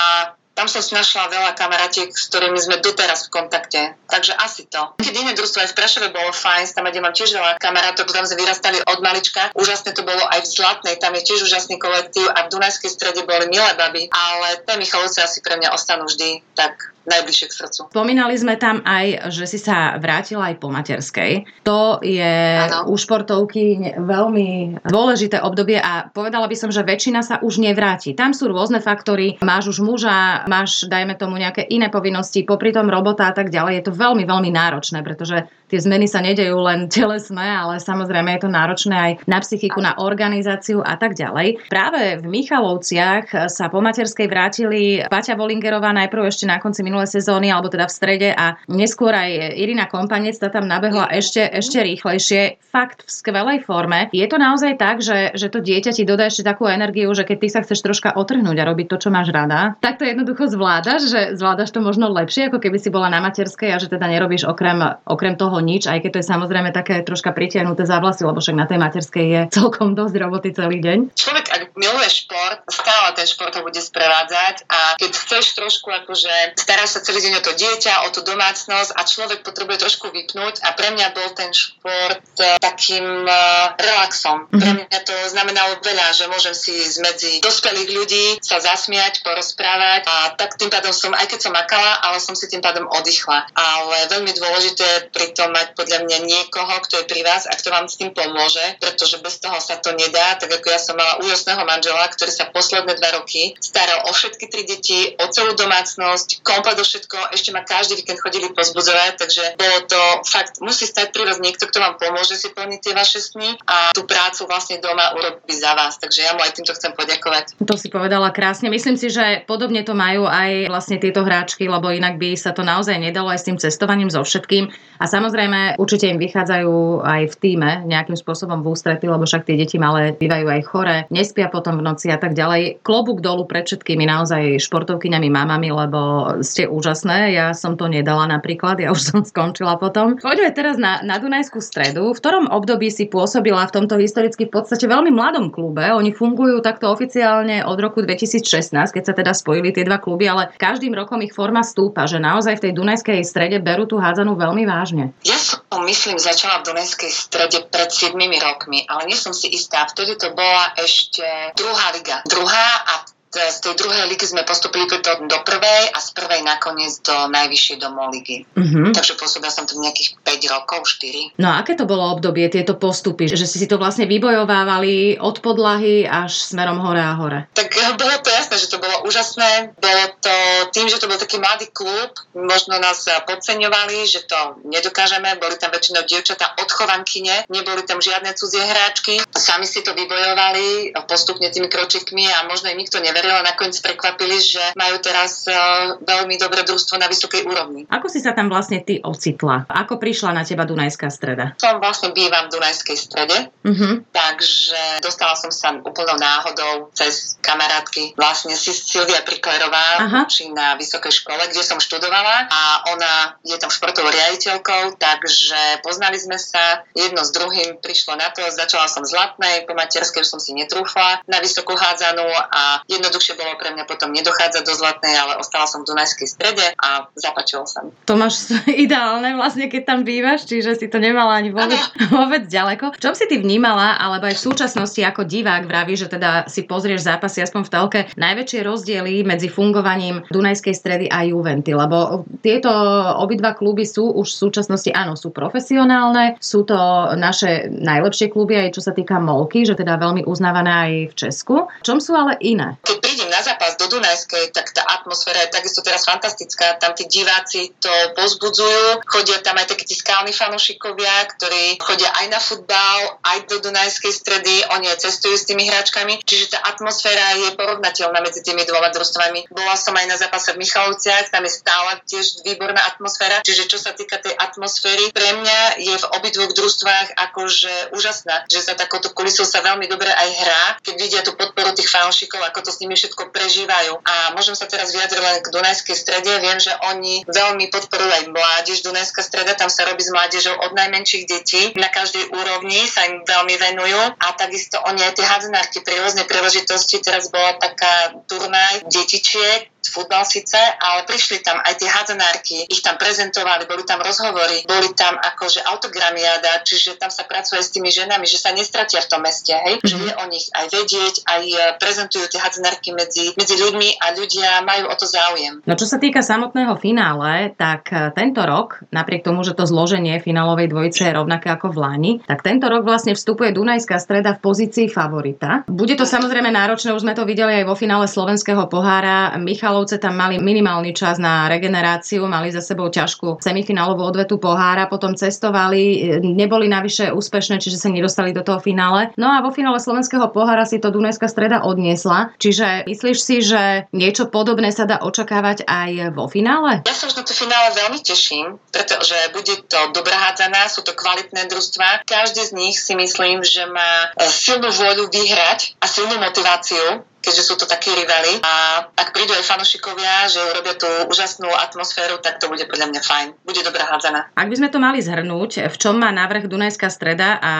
tam 0.51 0.67
som 0.67 0.83
si 0.83 0.91
našla 0.91 1.31
veľa 1.31 1.51
kamarátiek, 1.55 2.11
s 2.11 2.27
ktorými 2.27 2.59
sme 2.59 2.83
doteraz 2.83 3.25
v 3.25 3.33
kontakte. 3.39 3.95
Takže 4.11 4.35
asi 4.35 4.67
to. 4.67 4.99
Keď 4.99 5.15
iné 5.15 5.31
družstvo 5.31 5.63
aj 5.63 5.71
v 5.71 5.77
Prešove 5.79 6.07
bolo 6.11 6.35
fajn, 6.35 6.75
tam 6.75 6.91
kde 6.91 6.99
mám 6.99 7.15
tiež 7.15 7.31
veľa 7.31 7.55
kamarátov, 7.55 8.11
tam 8.11 8.27
sme 8.27 8.43
vyrastali 8.43 8.83
od 8.83 8.99
malička. 8.99 9.55
Úžasné 9.55 9.95
to 9.95 10.03
bolo 10.03 10.21
aj 10.27 10.43
v 10.43 10.51
Zlatnej, 10.51 10.99
tam 10.99 11.15
je 11.15 11.23
tiež 11.23 11.47
úžasný 11.47 11.79
kolektív 11.79 12.27
a 12.35 12.45
v 12.45 12.51
Dunajskej 12.51 12.91
strede 12.91 13.23
boli 13.23 13.47
milé 13.47 13.71
baby. 13.79 14.11
Ale 14.11 14.59
tie 14.67 14.75
Michalovce 14.75 15.23
asi 15.23 15.39
pre 15.39 15.55
mňa 15.55 15.71
ostanú 15.71 16.03
vždy 16.05 16.43
tak 16.51 16.91
najbližšie 17.05 17.47
k 17.49 17.53
srdcu. 17.53 17.81
Spomínali 17.89 18.35
sme 18.37 18.55
tam 18.61 18.85
aj, 18.85 19.33
že 19.33 19.45
si 19.49 19.57
sa 19.57 19.97
vrátila 19.97 20.53
aj 20.53 20.55
po 20.61 20.69
materskej. 20.69 21.65
To 21.65 21.97
je 22.05 22.33
ano. 22.61 22.85
u 22.89 22.95
športovky 22.97 23.97
veľmi 23.97 24.81
dôležité 24.85 25.41
obdobie 25.41 25.81
a 25.81 26.13
povedala 26.13 26.45
by 26.45 26.55
som, 26.57 26.69
že 26.69 26.85
väčšina 26.85 27.25
sa 27.25 27.35
už 27.41 27.57
nevráti. 27.57 28.13
Tam 28.13 28.37
sú 28.37 28.49
rôzne 28.49 28.77
faktory. 28.77 29.41
Máš 29.41 29.73
už 29.73 29.77
muža, 29.81 30.45
máš, 30.45 30.85
dajme 30.85 31.17
tomu, 31.17 31.41
nejaké 31.41 31.65
iné 31.65 31.89
povinnosti, 31.89 32.45
popri 32.45 32.69
tom 32.69 32.85
robota 32.85 33.25
a 33.25 33.33
tak 33.33 33.49
ďalej. 33.49 33.81
Je 33.81 33.85
to 33.89 33.93
veľmi, 33.97 34.23
veľmi 34.23 34.49
náročné, 34.53 35.01
pretože 35.01 35.49
tie 35.73 35.79
zmeny 35.81 36.05
sa 36.05 36.21
nedejú 36.21 36.61
len 36.61 36.85
telesné, 36.93 37.41
ale 37.41 37.81
samozrejme 37.81 38.37
je 38.37 38.41
to 38.45 38.49
náročné 38.51 38.95
aj 38.95 39.11
na 39.25 39.41
psychiku, 39.41 39.81
na 39.81 39.97
organizáciu 39.97 40.85
a 40.85 40.93
tak 41.01 41.17
ďalej. 41.17 41.65
Práve 41.71 42.21
v 42.21 42.25
Michalovciach 42.29 43.49
sa 43.49 43.65
po 43.73 43.81
materskej 43.81 44.27
vrátili 44.29 45.01
Paťa 45.09 45.33
Volingerová 45.33 45.89
najprv 45.95 46.29
ešte 46.29 46.45
na 46.45 46.61
konci 46.61 46.83
minulé 46.91 47.07
sezóny, 47.07 47.47
alebo 47.47 47.71
teda 47.71 47.87
v 47.87 47.95
strede 47.95 48.29
a 48.35 48.59
neskôr 48.67 49.15
aj 49.15 49.55
Irina 49.55 49.87
Kompanec 49.87 50.35
tá 50.35 50.51
tam 50.51 50.67
nabehla 50.67 51.07
ešte, 51.15 51.39
ešte 51.47 51.79
rýchlejšie. 51.79 52.59
Fakt 52.67 53.07
v 53.07 53.11
skvelej 53.11 53.63
forme. 53.63 54.11
Je 54.11 54.27
to 54.27 54.35
naozaj 54.35 54.75
tak, 54.75 54.99
že, 54.99 55.31
že 55.39 55.47
to 55.47 55.63
dieťa 55.63 55.95
ti 55.95 56.03
dodá 56.03 56.27
ešte 56.27 56.43
takú 56.43 56.67
energiu, 56.67 57.07
že 57.15 57.23
keď 57.23 57.37
ty 57.39 57.47
sa 57.47 57.59
chceš 57.63 57.79
troška 57.79 58.11
otrhnúť 58.19 58.59
a 58.59 58.67
robiť 58.67 58.87
to, 58.91 58.97
čo 59.07 59.09
máš 59.11 59.31
rada, 59.31 59.79
tak 59.79 59.95
to 59.95 60.03
jednoducho 60.03 60.51
zvládaš, 60.51 61.07
že 61.07 61.21
zvládaš 61.39 61.71
to 61.71 61.79
možno 61.79 62.11
lepšie, 62.11 62.51
ako 62.51 62.59
keby 62.59 62.75
si 62.75 62.91
bola 62.91 63.07
na 63.07 63.23
materskej 63.23 63.71
a 63.71 63.79
že 63.79 63.87
teda 63.87 64.11
nerobíš 64.11 64.43
okrem, 64.43 64.83
okrem 65.07 65.39
toho 65.39 65.63
nič, 65.63 65.87
aj 65.87 66.03
keď 66.03 66.09
to 66.11 66.19
je 66.19 66.27
samozrejme 66.27 66.69
také 66.75 66.99
troška 67.07 67.31
pritiahnuté 67.31 67.87
za 67.87 68.03
vlasy, 68.03 68.27
lebo 68.27 68.43
však 68.43 68.57
na 68.57 68.67
tej 68.67 68.79
materskej 68.81 69.25
je 69.31 69.41
celkom 69.53 69.95
dosť 69.95 70.15
roboty 70.19 70.49
celý 70.51 70.83
deň. 70.83 71.15
Človek, 71.15 71.45
ak 71.51 71.61
miluje 71.77 72.09
šport, 72.11 72.65
stále 72.67 73.07
ten 73.15 73.27
šport 73.27 73.53
ho 73.55 73.61
bude 73.61 73.79
sprevádzať 73.79 74.67
a 74.67 74.79
keď 74.97 75.11
chceš 75.11 75.45
trošku 75.59 75.91
akože 75.91 76.57
staráš 76.81 76.97
sa 76.97 77.05
celý 77.05 77.21
deň 77.29 77.33
o 77.37 77.45
to 77.45 77.53
dieťa, 77.53 77.93
o 78.05 78.07
tú 78.09 78.25
domácnosť 78.25 78.97
a 78.97 79.05
človek 79.05 79.45
potrebuje 79.45 79.85
trošku 79.85 80.09
vypnúť 80.09 80.65
a 80.65 80.73
pre 80.73 80.89
mňa 80.89 81.13
bol 81.13 81.29
ten 81.37 81.53
šport 81.53 82.25
eh, 82.41 82.57
takým 82.57 83.05
uh, 83.05 83.77
relaxom. 83.77 84.49
Pre 84.49 84.71
mňa 84.81 84.99
to 85.05 85.13
znamenalo 85.29 85.77
veľa, 85.85 86.09
že 86.09 86.25
môžem 86.25 86.57
si 86.57 86.73
medzi 87.05 87.37
dospelých 87.37 87.89
ľudí 87.93 88.25
sa 88.41 88.57
zasmiať, 88.57 89.21
porozprávať 89.21 90.09
a 90.09 90.33
tak 90.33 90.57
tým 90.57 90.73
pádom 90.73 90.89
som, 90.89 91.13
aj 91.13 91.29
keď 91.29 91.39
som 91.45 91.53
makala, 91.53 92.01
ale 92.01 92.17
som 92.17 92.33
si 92.33 92.49
tým 92.49 92.65
pádom 92.65 92.89
oddychla. 92.89 93.45
Ale 93.53 94.09
veľmi 94.09 94.33
dôležité 94.33 95.13
pri 95.13 95.37
tom 95.37 95.53
mať 95.53 95.77
podľa 95.77 96.01
mňa 96.09 96.17
niekoho, 96.25 96.81
kto 96.81 97.05
je 97.05 97.05
pri 97.05 97.21
vás 97.21 97.45
a 97.45 97.53
kto 97.53 97.69
vám 97.69 97.85
s 97.85 98.01
tým 98.01 98.09
pomôže, 98.09 98.81
pretože 98.81 99.21
bez 99.21 99.37
toho 99.37 99.61
sa 99.61 99.77
to 99.77 99.93
nedá. 99.93 100.33
Tak 100.41 100.49
ako 100.49 100.65
ja 100.65 100.81
som 100.81 100.97
mala 100.97 101.21
úžasného 101.21 101.61
manžela, 101.61 102.09
ktorý 102.09 102.33
sa 102.33 102.49
posledné 102.49 102.97
dva 102.97 103.21
roky 103.21 103.53
staral 103.61 104.09
o 104.09 104.11
všetky 104.17 104.49
tri 104.49 104.65
deti, 104.65 105.13
o 105.21 105.29
celú 105.29 105.53
domácnosť, 105.53 106.41
komplet 106.41 106.70
o 106.77 106.85
všetko, 106.85 107.33
ešte 107.35 107.49
ma 107.51 107.65
každý 107.65 107.99
víkend 107.99 108.21
chodili 108.21 108.51
pozbudzovať, 108.53 109.19
takže 109.19 109.43
bolo 109.57 109.77
to 109.89 110.01
fakt, 110.27 110.61
musí 110.61 110.87
stať 110.87 111.11
pri 111.11 111.27
vás 111.27 111.41
niekto, 111.41 111.67
kto 111.67 111.81
vám 111.81 111.95
pomôže 111.97 112.37
si 112.37 112.53
plniť 112.53 112.79
tie 112.79 112.93
vaše 112.93 113.19
sny 113.19 113.57
a 113.67 113.91
tú 113.91 114.05
prácu 114.05 114.45
vlastne 114.45 114.77
doma 114.77 115.15
urobí 115.17 115.53
za 115.55 115.73
vás. 115.73 115.97
Takže 115.97 116.19
ja 116.23 116.31
mu 116.37 116.45
aj 116.45 116.55
týmto 116.55 116.75
chcem 116.77 116.91
poďakovať. 116.93 117.57
To 117.61 117.75
si 117.75 117.87
povedala 117.89 118.29
krásne. 118.31 118.71
Myslím 118.71 118.95
si, 118.95 119.11
že 119.11 119.43
podobne 119.49 119.81
to 119.81 119.97
majú 119.97 120.29
aj 120.29 120.69
vlastne 120.69 121.01
tieto 121.01 121.25
hráčky, 121.25 121.65
lebo 121.67 121.91
inak 121.91 122.21
by 122.21 122.37
sa 122.37 122.53
to 122.53 122.61
naozaj 122.61 122.95
nedalo 122.95 123.31
aj 123.31 123.39
s 123.41 123.47
tým 123.47 123.57
cestovaním 123.57 124.13
so 124.13 124.21
všetkým. 124.21 124.69
A 125.01 125.09
samozrejme, 125.09 125.81
určite 125.81 126.05
im 126.05 126.21
vychádzajú 126.21 127.01
aj 127.01 127.21
v 127.33 127.35
týme 127.41 127.71
nejakým 127.89 128.13
spôsobom 128.13 128.61
v 128.61 128.69
ústrety, 128.69 129.09
lebo 129.09 129.25
však 129.25 129.49
tie 129.49 129.57
deti 129.57 129.81
malé 129.81 130.13
bývajú 130.13 130.45
aj 130.45 130.61
chore, 130.69 130.97
nespia 131.09 131.49
potom 131.49 131.81
v 131.81 131.89
noci 131.89 132.13
a 132.13 132.21
tak 132.21 132.37
ďalej. 132.37 132.85
Klobúk 132.85 133.25
dolu 133.25 133.49
pred 133.49 133.65
všetkými 133.65 134.05
naozaj 134.05 134.61
športovkyňami, 134.61 135.33
mamami, 135.33 135.73
lebo 135.73 135.99
ste 136.45 136.69
úžasné. 136.69 137.33
Ja 137.33 137.57
som 137.57 137.81
to 137.81 137.89
nedala 137.89 138.29
napríklad, 138.29 138.77
ja 138.77 138.93
už 138.93 139.01
som 139.09 139.25
skončila 139.25 139.81
potom. 139.81 140.21
Poďme 140.21 140.53
teraz 140.53 140.77
na, 140.77 141.01
na 141.01 141.17
Dunajskú 141.17 141.57
stredu. 141.65 142.13
V 142.13 142.21
ktorom 142.21 142.53
období 142.53 142.93
si 142.93 143.09
pôsobila 143.09 143.65
v 143.65 143.81
tomto 143.81 143.97
historicky 143.97 144.45
v 144.45 144.53
podstate 144.53 144.85
veľmi 144.85 145.09
mladom 145.09 145.49
klube? 145.49 145.81
Oni 145.81 146.13
fungujú 146.13 146.61
takto 146.61 146.93
oficiálne 146.93 147.65
od 147.65 147.81
roku 147.81 148.05
2016, 148.05 148.45
keď 148.93 149.03
sa 149.03 149.17
teda 149.17 149.33
spojili 149.33 149.73
tie 149.73 149.81
dva 149.81 149.97
kluby, 149.97 150.29
ale 150.29 150.53
každým 150.61 150.93
rokom 150.93 151.25
ich 151.25 151.33
forma 151.33 151.65
stúpa, 151.65 152.05
že 152.05 152.21
naozaj 152.21 152.61
v 152.61 152.69
tej 152.69 152.73
Dunajskej 152.77 153.25
strede 153.25 153.57
berú 153.57 153.89
tú 153.89 153.97
hádzanú 153.97 154.37
veľmi 154.37 154.69
vážne 154.69 154.90
vážne? 154.91 155.15
Ja 155.23 155.37
som, 155.39 155.63
myslím, 155.87 156.19
začala 156.19 156.59
v 156.61 156.71
Dunajskej 156.71 157.11
strede 157.11 157.63
pred 157.71 157.89
7 157.89 158.11
rokmi, 158.19 158.83
ale 158.85 159.07
nie 159.07 159.15
som 159.15 159.31
si 159.31 159.47
istá. 159.47 159.87
Vtedy 159.87 160.19
to 160.19 160.35
bola 160.35 160.75
ešte 160.75 161.23
druhá 161.55 161.95
liga. 161.95 162.19
Druhá 162.27 162.67
a 162.83 162.93
z 163.31 163.57
tej 163.63 163.73
druhej 163.79 164.11
ligy 164.11 164.27
sme 164.27 164.43
postupili 164.43 164.85
do, 164.91 164.99
do 165.01 165.39
prvej 165.47 165.95
a 165.95 165.97
z 166.03 166.09
prvej 166.11 166.43
nakoniec 166.43 166.99
do 166.99 167.31
najvyššej 167.31 167.77
domov 167.79 168.11
ligy. 168.11 168.43
Uh-huh. 168.53 168.91
Takže 168.91 169.15
pôsobila 169.15 169.47
som 169.47 169.63
tu 169.63 169.79
nejakých 169.79 170.19
5 170.19 170.53
rokov, 170.53 170.83
4. 170.99 171.39
No 171.39 171.55
a 171.55 171.63
aké 171.63 171.79
to 171.79 171.87
bolo 171.87 172.11
obdobie, 172.11 172.51
tieto 172.51 172.75
postupy? 172.75 173.31
Že 173.31 173.47
si 173.47 173.57
si 173.63 173.67
to 173.71 173.79
vlastne 173.79 174.03
vybojovávali 174.03 175.23
od 175.23 175.39
podlahy 175.39 176.03
až 176.03 176.43
smerom 176.43 176.83
hore 176.83 176.99
a 176.99 177.15
hore? 177.15 177.47
Tak 177.55 177.71
eh, 177.71 177.95
bolo 177.95 178.19
to 178.19 178.29
jasné, 178.29 178.55
že 178.59 178.67
to 178.67 178.83
bolo 178.83 179.07
úžasné. 179.07 179.79
Bolo 179.79 180.05
to 180.19 180.35
tým, 180.75 180.91
že 180.91 180.99
to 180.99 181.07
bol 181.07 181.15
taký 181.15 181.39
mladý 181.39 181.71
klub, 181.71 182.11
možno 182.35 182.75
nás 182.83 183.07
eh, 183.07 183.15
podceňovali, 183.23 184.03
že 184.11 184.27
to 184.27 184.59
nedokážeme. 184.67 185.39
Boli 185.39 185.55
tam 185.55 185.71
väčšinou 185.71 186.03
dievčatá 186.03 186.51
odchovankyne, 186.59 187.47
neboli 187.47 187.87
tam 187.87 188.03
žiadne 188.03 188.35
cudzie 188.35 188.59
hráčky. 188.59 189.23
Sami 189.31 189.63
si 189.63 189.79
to 189.79 189.95
vybojovali 189.95 190.91
postupne 191.07 191.47
tými 191.47 191.71
kročikmi 191.71 192.27
a 192.27 192.43
možno 192.51 192.67
im 192.67 192.79
nikto 192.81 192.99
neveril 192.99 193.20
verila, 193.21 193.45
nakoniec 193.45 193.77
prekvapili, 193.77 194.41
že 194.41 194.73
majú 194.73 194.97
teraz 194.97 195.45
uh, 195.45 196.01
veľmi 196.01 196.41
dobré 196.41 196.65
družstvo 196.65 196.97
na 196.97 197.05
vysokej 197.05 197.45
úrovni. 197.45 197.85
Ako 197.93 198.09
si 198.09 198.17
sa 198.17 198.33
tam 198.33 198.49
vlastne 198.49 198.81
ty 198.81 198.97
ocitla? 198.97 199.69
Ako 199.69 200.01
prišla 200.01 200.33
na 200.33 200.41
teba 200.41 200.65
Dunajská 200.65 201.13
streda? 201.13 201.53
Som 201.61 201.77
vlastne 201.77 202.09
bývam 202.17 202.49
v 202.49 202.57
Dunajskej 202.57 202.97
strede, 202.97 203.53
uh-huh. 203.61 204.01
takže 204.09 205.05
dostala 205.05 205.37
som 205.37 205.53
sa 205.53 205.77
úplnou 205.77 206.17
náhodou 206.17 206.89
cez 206.97 207.37
kamarátky. 207.45 208.17
Vlastne 208.17 208.57
si 208.57 208.73
Silvia 208.73 209.21
Priklerová 209.21 210.09
učí 210.25 210.49
na 210.49 210.73
vysokej 210.73 211.21
škole, 211.21 211.45
kde 211.53 211.61
som 211.61 211.77
študovala 211.77 212.49
a 212.49 212.61
ona 212.89 213.37
je 213.45 213.53
tam 213.61 213.69
športovou 213.69 214.09
riaditeľkou, 214.09 214.97
takže 214.97 215.85
poznali 215.85 216.17
sme 216.17 216.41
sa, 216.41 216.81
jedno 216.97 217.21
s 217.21 217.29
druhým 217.35 217.77
prišlo 217.77 218.17
na 218.17 218.33
to, 218.33 218.41
začala 218.49 218.89
som 218.89 219.05
zlatnej, 219.05 219.69
po 219.69 219.77
materskej 219.77 220.25
som 220.25 220.39
si 220.41 220.55
netrúfla 220.55 221.21
na 221.27 221.37
vysokú 221.43 221.75
hádzanú 221.75 222.25
a 222.31 222.81
jedno 222.87 223.10
bolo 223.35 223.57
pre 223.57 223.73
mňa 223.73 223.83
potom 223.89 224.13
nedochádzať 224.13 224.63
do 224.63 224.73
Zlatnej, 224.77 225.15
ale 225.17 225.33
ostala 225.41 225.65
som 225.65 225.83
v 225.83 225.91
Dunajskej 225.91 226.27
strede 226.29 226.65
a 226.77 227.09
zapačilo 227.17 227.65
sa 227.65 227.83
mi. 227.83 227.91
To 228.05 228.15
máš 228.15 228.53
ideálne 228.85 229.35
vlastne, 229.35 229.67
keď 229.67 229.81
tam 229.83 229.99
bývaš, 230.05 230.45
čiže 230.47 230.77
si 230.77 230.87
to 230.87 231.01
nemala 231.01 231.41
ani 231.41 231.49
vôbec, 231.49 231.81
vôbec 232.15 232.45
ďaleko. 232.47 232.95
Čom 233.01 233.13
si 233.17 233.25
ty 233.27 233.41
vnímala, 233.41 233.97
alebo 233.97 234.29
aj 234.29 234.37
v 234.37 234.45
súčasnosti 234.51 235.01
ako 235.01 235.25
divák 235.25 235.65
vraví, 235.65 235.97
že 235.97 236.07
teda 236.07 236.45
si 236.47 236.63
pozrieš 236.63 237.07
zápasy 237.07 237.41
aspoň 237.41 237.61
v 237.65 237.71
telke, 237.73 237.99
najväčšie 238.15 238.59
rozdiely 238.63 239.25
medzi 239.25 239.49
fungovaním 239.49 240.23
Dunajskej 240.29 240.75
stredy 240.75 241.05
a 241.09 241.25
Juventy, 241.25 241.73
lebo 241.73 242.23
tieto 242.45 242.69
obidva 243.17 243.57
kluby 243.57 243.83
sú 243.83 244.13
už 244.13 244.27
v 244.29 244.39
súčasnosti, 244.47 244.91
áno, 244.93 245.17
sú 245.17 245.33
profesionálne, 245.33 246.37
sú 246.37 246.63
to 246.63 246.77
naše 247.17 247.71
najlepšie 247.71 248.29
kluby 248.29 248.59
aj 248.61 248.77
čo 248.77 248.81
sa 248.83 248.93
týka 248.93 249.17
molky, 249.17 249.65
že 249.65 249.73
teda 249.73 249.97
veľmi 249.97 250.27
uznávané 250.27 250.71
aj 250.71 250.91
v 251.09 251.13
Česku. 251.17 251.55
Čom 251.81 251.97
sú 251.97 252.13
ale 252.13 252.37
iné? 252.43 252.77
Keď 252.85 253.00
prídem 253.01 253.27
na 253.27 253.41
zápas 253.41 253.75
do 253.75 253.89
Dunajskej, 253.89 254.53
tak 254.53 254.71
tá 254.71 254.85
atmosféra 254.85 255.49
je 255.49 255.53
takisto 255.57 255.81
teraz 255.81 256.05
fantastická. 256.05 256.77
Tam 256.77 256.93
tí 256.93 257.09
diváci 257.09 257.73
to 257.81 257.91
pozbudzujú. 258.15 259.03
Chodia 259.09 259.41
tam 259.41 259.57
aj 259.57 259.73
takí 259.73 259.83
tí 259.89 259.95
skalní 259.97 260.31
fanúšikovia, 260.31 261.27
ktorí 261.35 261.81
chodia 261.81 262.13
aj 262.21 262.25
na 262.29 262.39
futbal, 262.39 263.19
aj 263.25 263.49
do 263.49 263.57
Dunajskej 263.59 264.13
stredy. 264.13 264.53
Oni 264.77 264.87
aj 264.87 265.03
cestujú 265.03 265.35
s 265.35 265.49
tými 265.49 265.65
hráčkami. 265.67 266.21
Čiže 266.21 266.55
tá 266.55 266.59
atmosféra 266.63 267.41
je 267.41 267.57
porovnateľná 267.57 268.21
medzi 268.21 268.45
tými 268.45 268.63
dvoma 268.63 268.93
družstvami. 268.93 269.51
Bola 269.51 269.75
som 269.75 269.97
aj 269.97 270.05
na 270.07 270.17
zápase 270.21 270.53
v 270.53 270.61
Michalovciach, 270.61 271.33
tam 271.33 271.43
je 271.43 271.51
stále 271.57 271.91
tiež 272.05 272.45
výborná 272.45 272.79
atmosféra. 272.93 273.41
Čiže 273.41 273.67
čo 273.67 273.77
sa 273.81 273.97
týka 273.97 274.21
tej 274.21 274.37
atmosféry, 274.37 275.09
pre 275.09 275.41
mňa 275.41 275.81
je 275.81 275.95
v 275.97 276.09
obidvoch 276.21 276.53
družstvách 276.53 277.17
akože 277.17 277.95
úžasná, 277.97 278.45
že 278.45 278.61
za 278.61 278.77
takouto 278.77 279.09
kulisou 279.15 279.47
sa 279.47 279.65
veľmi 279.65 279.89
dobre 279.89 280.11
aj 280.11 280.29
hrá, 280.45 280.63
keď 280.85 280.95
vidia 280.99 281.21
tú 281.25 281.33
podporu 281.33 281.73
tých 281.73 281.89
fanúšikov, 281.89 282.41
ako 282.43 282.59
to 282.67 282.71
s 282.71 282.79
nimi 282.83 282.90
nimi 282.91 282.99
všetko 282.99 283.31
prežívajú. 283.31 284.03
A 284.03 284.35
môžem 284.35 284.51
sa 284.51 284.67
teraz 284.67 284.91
vyjadriť 284.91 285.23
len 285.23 285.39
k 285.39 285.47
Dunajskej 285.47 285.95
strede. 285.95 286.27
Viem, 286.43 286.59
že 286.59 286.75
oni 286.91 287.23
veľmi 287.23 287.71
podporujú 287.71 288.11
aj 288.11 288.23
mládež. 288.27 288.83
Dunajská 288.83 289.23
streda, 289.23 289.55
tam 289.55 289.71
sa 289.71 289.87
robí 289.87 290.03
s 290.03 290.11
mládežou 290.11 290.51
od 290.59 290.75
najmenších 290.75 291.23
detí. 291.23 291.71
Na 291.79 291.87
každej 291.87 292.35
úrovni 292.35 292.83
sa 292.91 293.07
im 293.07 293.23
veľmi 293.23 293.55
venujú. 293.55 294.01
A 294.19 294.27
takisto 294.35 294.83
oni 294.83 295.07
aj 295.07 295.15
tie 295.15 295.23
hadzanárky 295.23 295.79
pri 295.79 296.03
rôznej 296.03 296.27
príležitosti. 296.27 296.99
Teraz 296.99 297.31
bola 297.31 297.55
taká 297.55 298.19
turnaj 298.27 298.83
detičiek, 298.91 299.71
futbal 299.89 300.21
síce, 300.23 300.57
ale 300.57 301.03
prišli 301.09 301.41
tam 301.41 301.57
aj 301.57 301.73
tie 301.81 301.89
hádzanárky, 301.89 302.57
ich 302.69 302.85
tam 302.85 303.01
prezentovali, 303.01 303.65
boli 303.65 303.81
tam 303.81 303.99
rozhovory, 304.05 304.61
boli 304.69 304.93
tam 304.93 305.17
akože 305.17 305.65
autogramiada, 305.65 306.61
čiže 306.61 307.01
tam 307.01 307.09
sa 307.09 307.25
pracuje 307.25 307.65
s 307.65 307.73
tými 307.73 307.89
ženami, 307.89 308.29
že 308.29 308.37
sa 308.37 308.53
nestratia 308.53 309.01
v 309.01 309.09
tom 309.09 309.21
meste, 309.25 309.51
hej? 309.51 309.81
Mm-hmm. 309.81 309.89
že 309.89 309.95
je 309.97 310.13
o 310.13 310.25
nich 310.29 310.45
aj 310.53 310.65
vedieť, 310.69 311.15
aj 311.25 311.43
e, 311.43 311.57
prezentujú 311.81 312.25
tie 312.29 312.39
hádzanárky 312.39 312.93
medzi, 312.93 313.33
medzi 313.33 313.57
ľuďmi 313.57 313.89
a 313.97 314.05
ľudia 314.13 314.61
majú 314.61 314.93
o 314.93 314.95
to 314.95 315.09
záujem. 315.09 315.65
No 315.65 315.73
čo 315.73 315.89
sa 315.89 315.97
týka 315.97 316.21
samotného 316.21 316.77
finále, 316.77 317.57
tak 317.57 317.89
e, 317.89 318.13
tento 318.13 318.45
rok, 318.45 318.85
napriek 318.93 319.25
tomu, 319.25 319.41
že 319.41 319.57
to 319.57 319.65
zloženie 319.65 320.21
finálovej 320.21 320.69
dvojice 320.69 321.09
je 321.09 321.17
rovnaké 321.17 321.49
ako 321.49 321.73
v 321.73 321.77
Lani, 321.81 322.11
tak 322.29 322.45
tento 322.45 322.69
rok 322.69 322.85
vlastne 322.85 323.17
vstupuje 323.17 323.49
Dunajská 323.49 323.97
streda 323.97 324.37
v 324.37 324.43
pozícii 324.45 324.87
favorita. 324.87 325.65
Bude 325.65 325.97
to 325.97 326.05
samozrejme 326.05 326.53
náročné, 326.53 326.93
už 326.93 327.01
sme 327.01 327.17
to 327.17 327.25
videli 327.25 327.63
aj 327.63 327.65
vo 327.65 327.75
finále 327.75 328.05
slovenského 328.05 328.69
pohára. 328.69 329.33
Michal 329.41 329.70
Michalovce 329.71 330.03
tam 330.03 330.19
mali 330.19 330.35
minimálny 330.35 330.91
čas 330.91 331.15
na 331.15 331.47
regeneráciu, 331.47 332.27
mali 332.27 332.51
za 332.51 332.59
sebou 332.59 332.91
ťažkú 332.91 333.39
semifinálovú 333.39 334.03
odvetu 334.03 334.35
pohára, 334.35 334.91
potom 334.91 335.15
cestovali, 335.15 336.19
neboli 336.19 336.67
navyše 336.67 337.15
úspešné, 337.15 337.55
čiže 337.55 337.79
sa 337.79 337.87
nedostali 337.87 338.35
do 338.35 338.43
toho 338.43 338.59
finále. 338.59 339.15
No 339.15 339.31
a 339.31 339.39
vo 339.39 339.55
finále 339.55 339.79
slovenského 339.79 340.27
pohára 340.27 340.67
si 340.67 340.83
to 340.83 340.91
Dunajská 340.91 341.31
streda 341.31 341.63
odniesla. 341.63 342.35
Čiže 342.35 342.83
myslíš 342.83 343.17
si, 343.23 343.39
že 343.39 343.87
niečo 343.95 344.27
podobné 344.27 344.75
sa 344.75 344.83
dá 344.83 344.99
očakávať 344.99 345.63
aj 345.63 346.19
vo 346.19 346.27
finále? 346.27 346.83
Ja 346.83 346.91
sa 346.91 347.07
už 347.07 347.15
na 347.15 347.23
to 347.23 347.31
finále 347.31 347.71
veľmi 347.71 348.03
teším, 348.03 348.59
pretože 348.75 349.15
bude 349.31 349.55
to 349.71 349.79
dobrá 349.95 350.19
hádzaná, 350.27 350.67
sú 350.67 350.83
to 350.83 350.91
kvalitné 350.91 351.47
družstva. 351.47 352.03
Každý 352.03 352.43
z 352.43 352.51
nich 352.59 352.75
si 352.75 352.91
myslím, 352.91 353.39
že 353.39 353.63
má 353.71 354.11
e, 354.19 354.27
silnú 354.27 354.67
vôľu 354.67 355.07
vyhrať 355.07 355.79
a 355.79 355.87
silnú 355.87 356.19
motiváciu 356.19 357.07
keďže 357.21 357.43
sú 357.45 357.53
to 357.55 357.69
takí 357.69 357.93
rivali. 357.93 358.41
A 358.41 358.85
ak 358.89 359.13
prídu 359.13 359.31
aj 359.37 359.45
fanúšikovia, 359.45 360.27
že 360.27 360.41
urobia 360.41 360.75
tú 360.75 360.89
úžasnú 361.07 361.47
atmosféru, 361.47 362.17
tak 362.19 362.41
to 362.41 362.49
bude 362.49 362.65
podľa 362.65 362.89
mňa 362.91 363.01
fajn. 363.01 363.27
Bude 363.45 363.61
dobrá 363.61 363.85
hádzaná. 363.87 364.33
Ak 364.33 364.49
by 364.49 364.55
sme 364.57 364.69
to 364.73 364.81
mali 364.81 364.99
zhrnúť, 364.99 365.69
v 365.69 365.77
čom 365.77 366.01
má 366.01 366.09
návrh 366.09 366.49
Dunajská 366.49 366.89
streda 366.89 367.37
a 367.37 367.53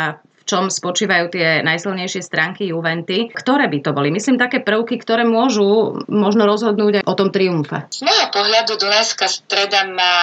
čom 0.52 0.68
spočívajú 0.68 1.32
tie 1.32 1.48
najsilnejšie 1.62 2.20
stránky 2.26 2.68
Juventy. 2.72 3.30
Ktoré 3.30 3.68
by 3.68 3.80
to 3.80 3.92
boli? 3.94 4.10
Myslím 4.10 4.40
také 4.40 4.60
prvky, 4.60 5.00
ktoré 5.00 5.24
môžu 5.24 6.02
možno 6.10 6.44
rozhodnúť 6.44 7.00
aj 7.00 7.04
o 7.06 7.14
tom 7.16 7.30
triumfe. 7.30 7.88
Z 7.88 8.02
môjho 8.02 8.28
pohľadu 8.34 8.76
Dunajská 8.76 9.30
streda 9.30 9.86
má, 9.88 10.16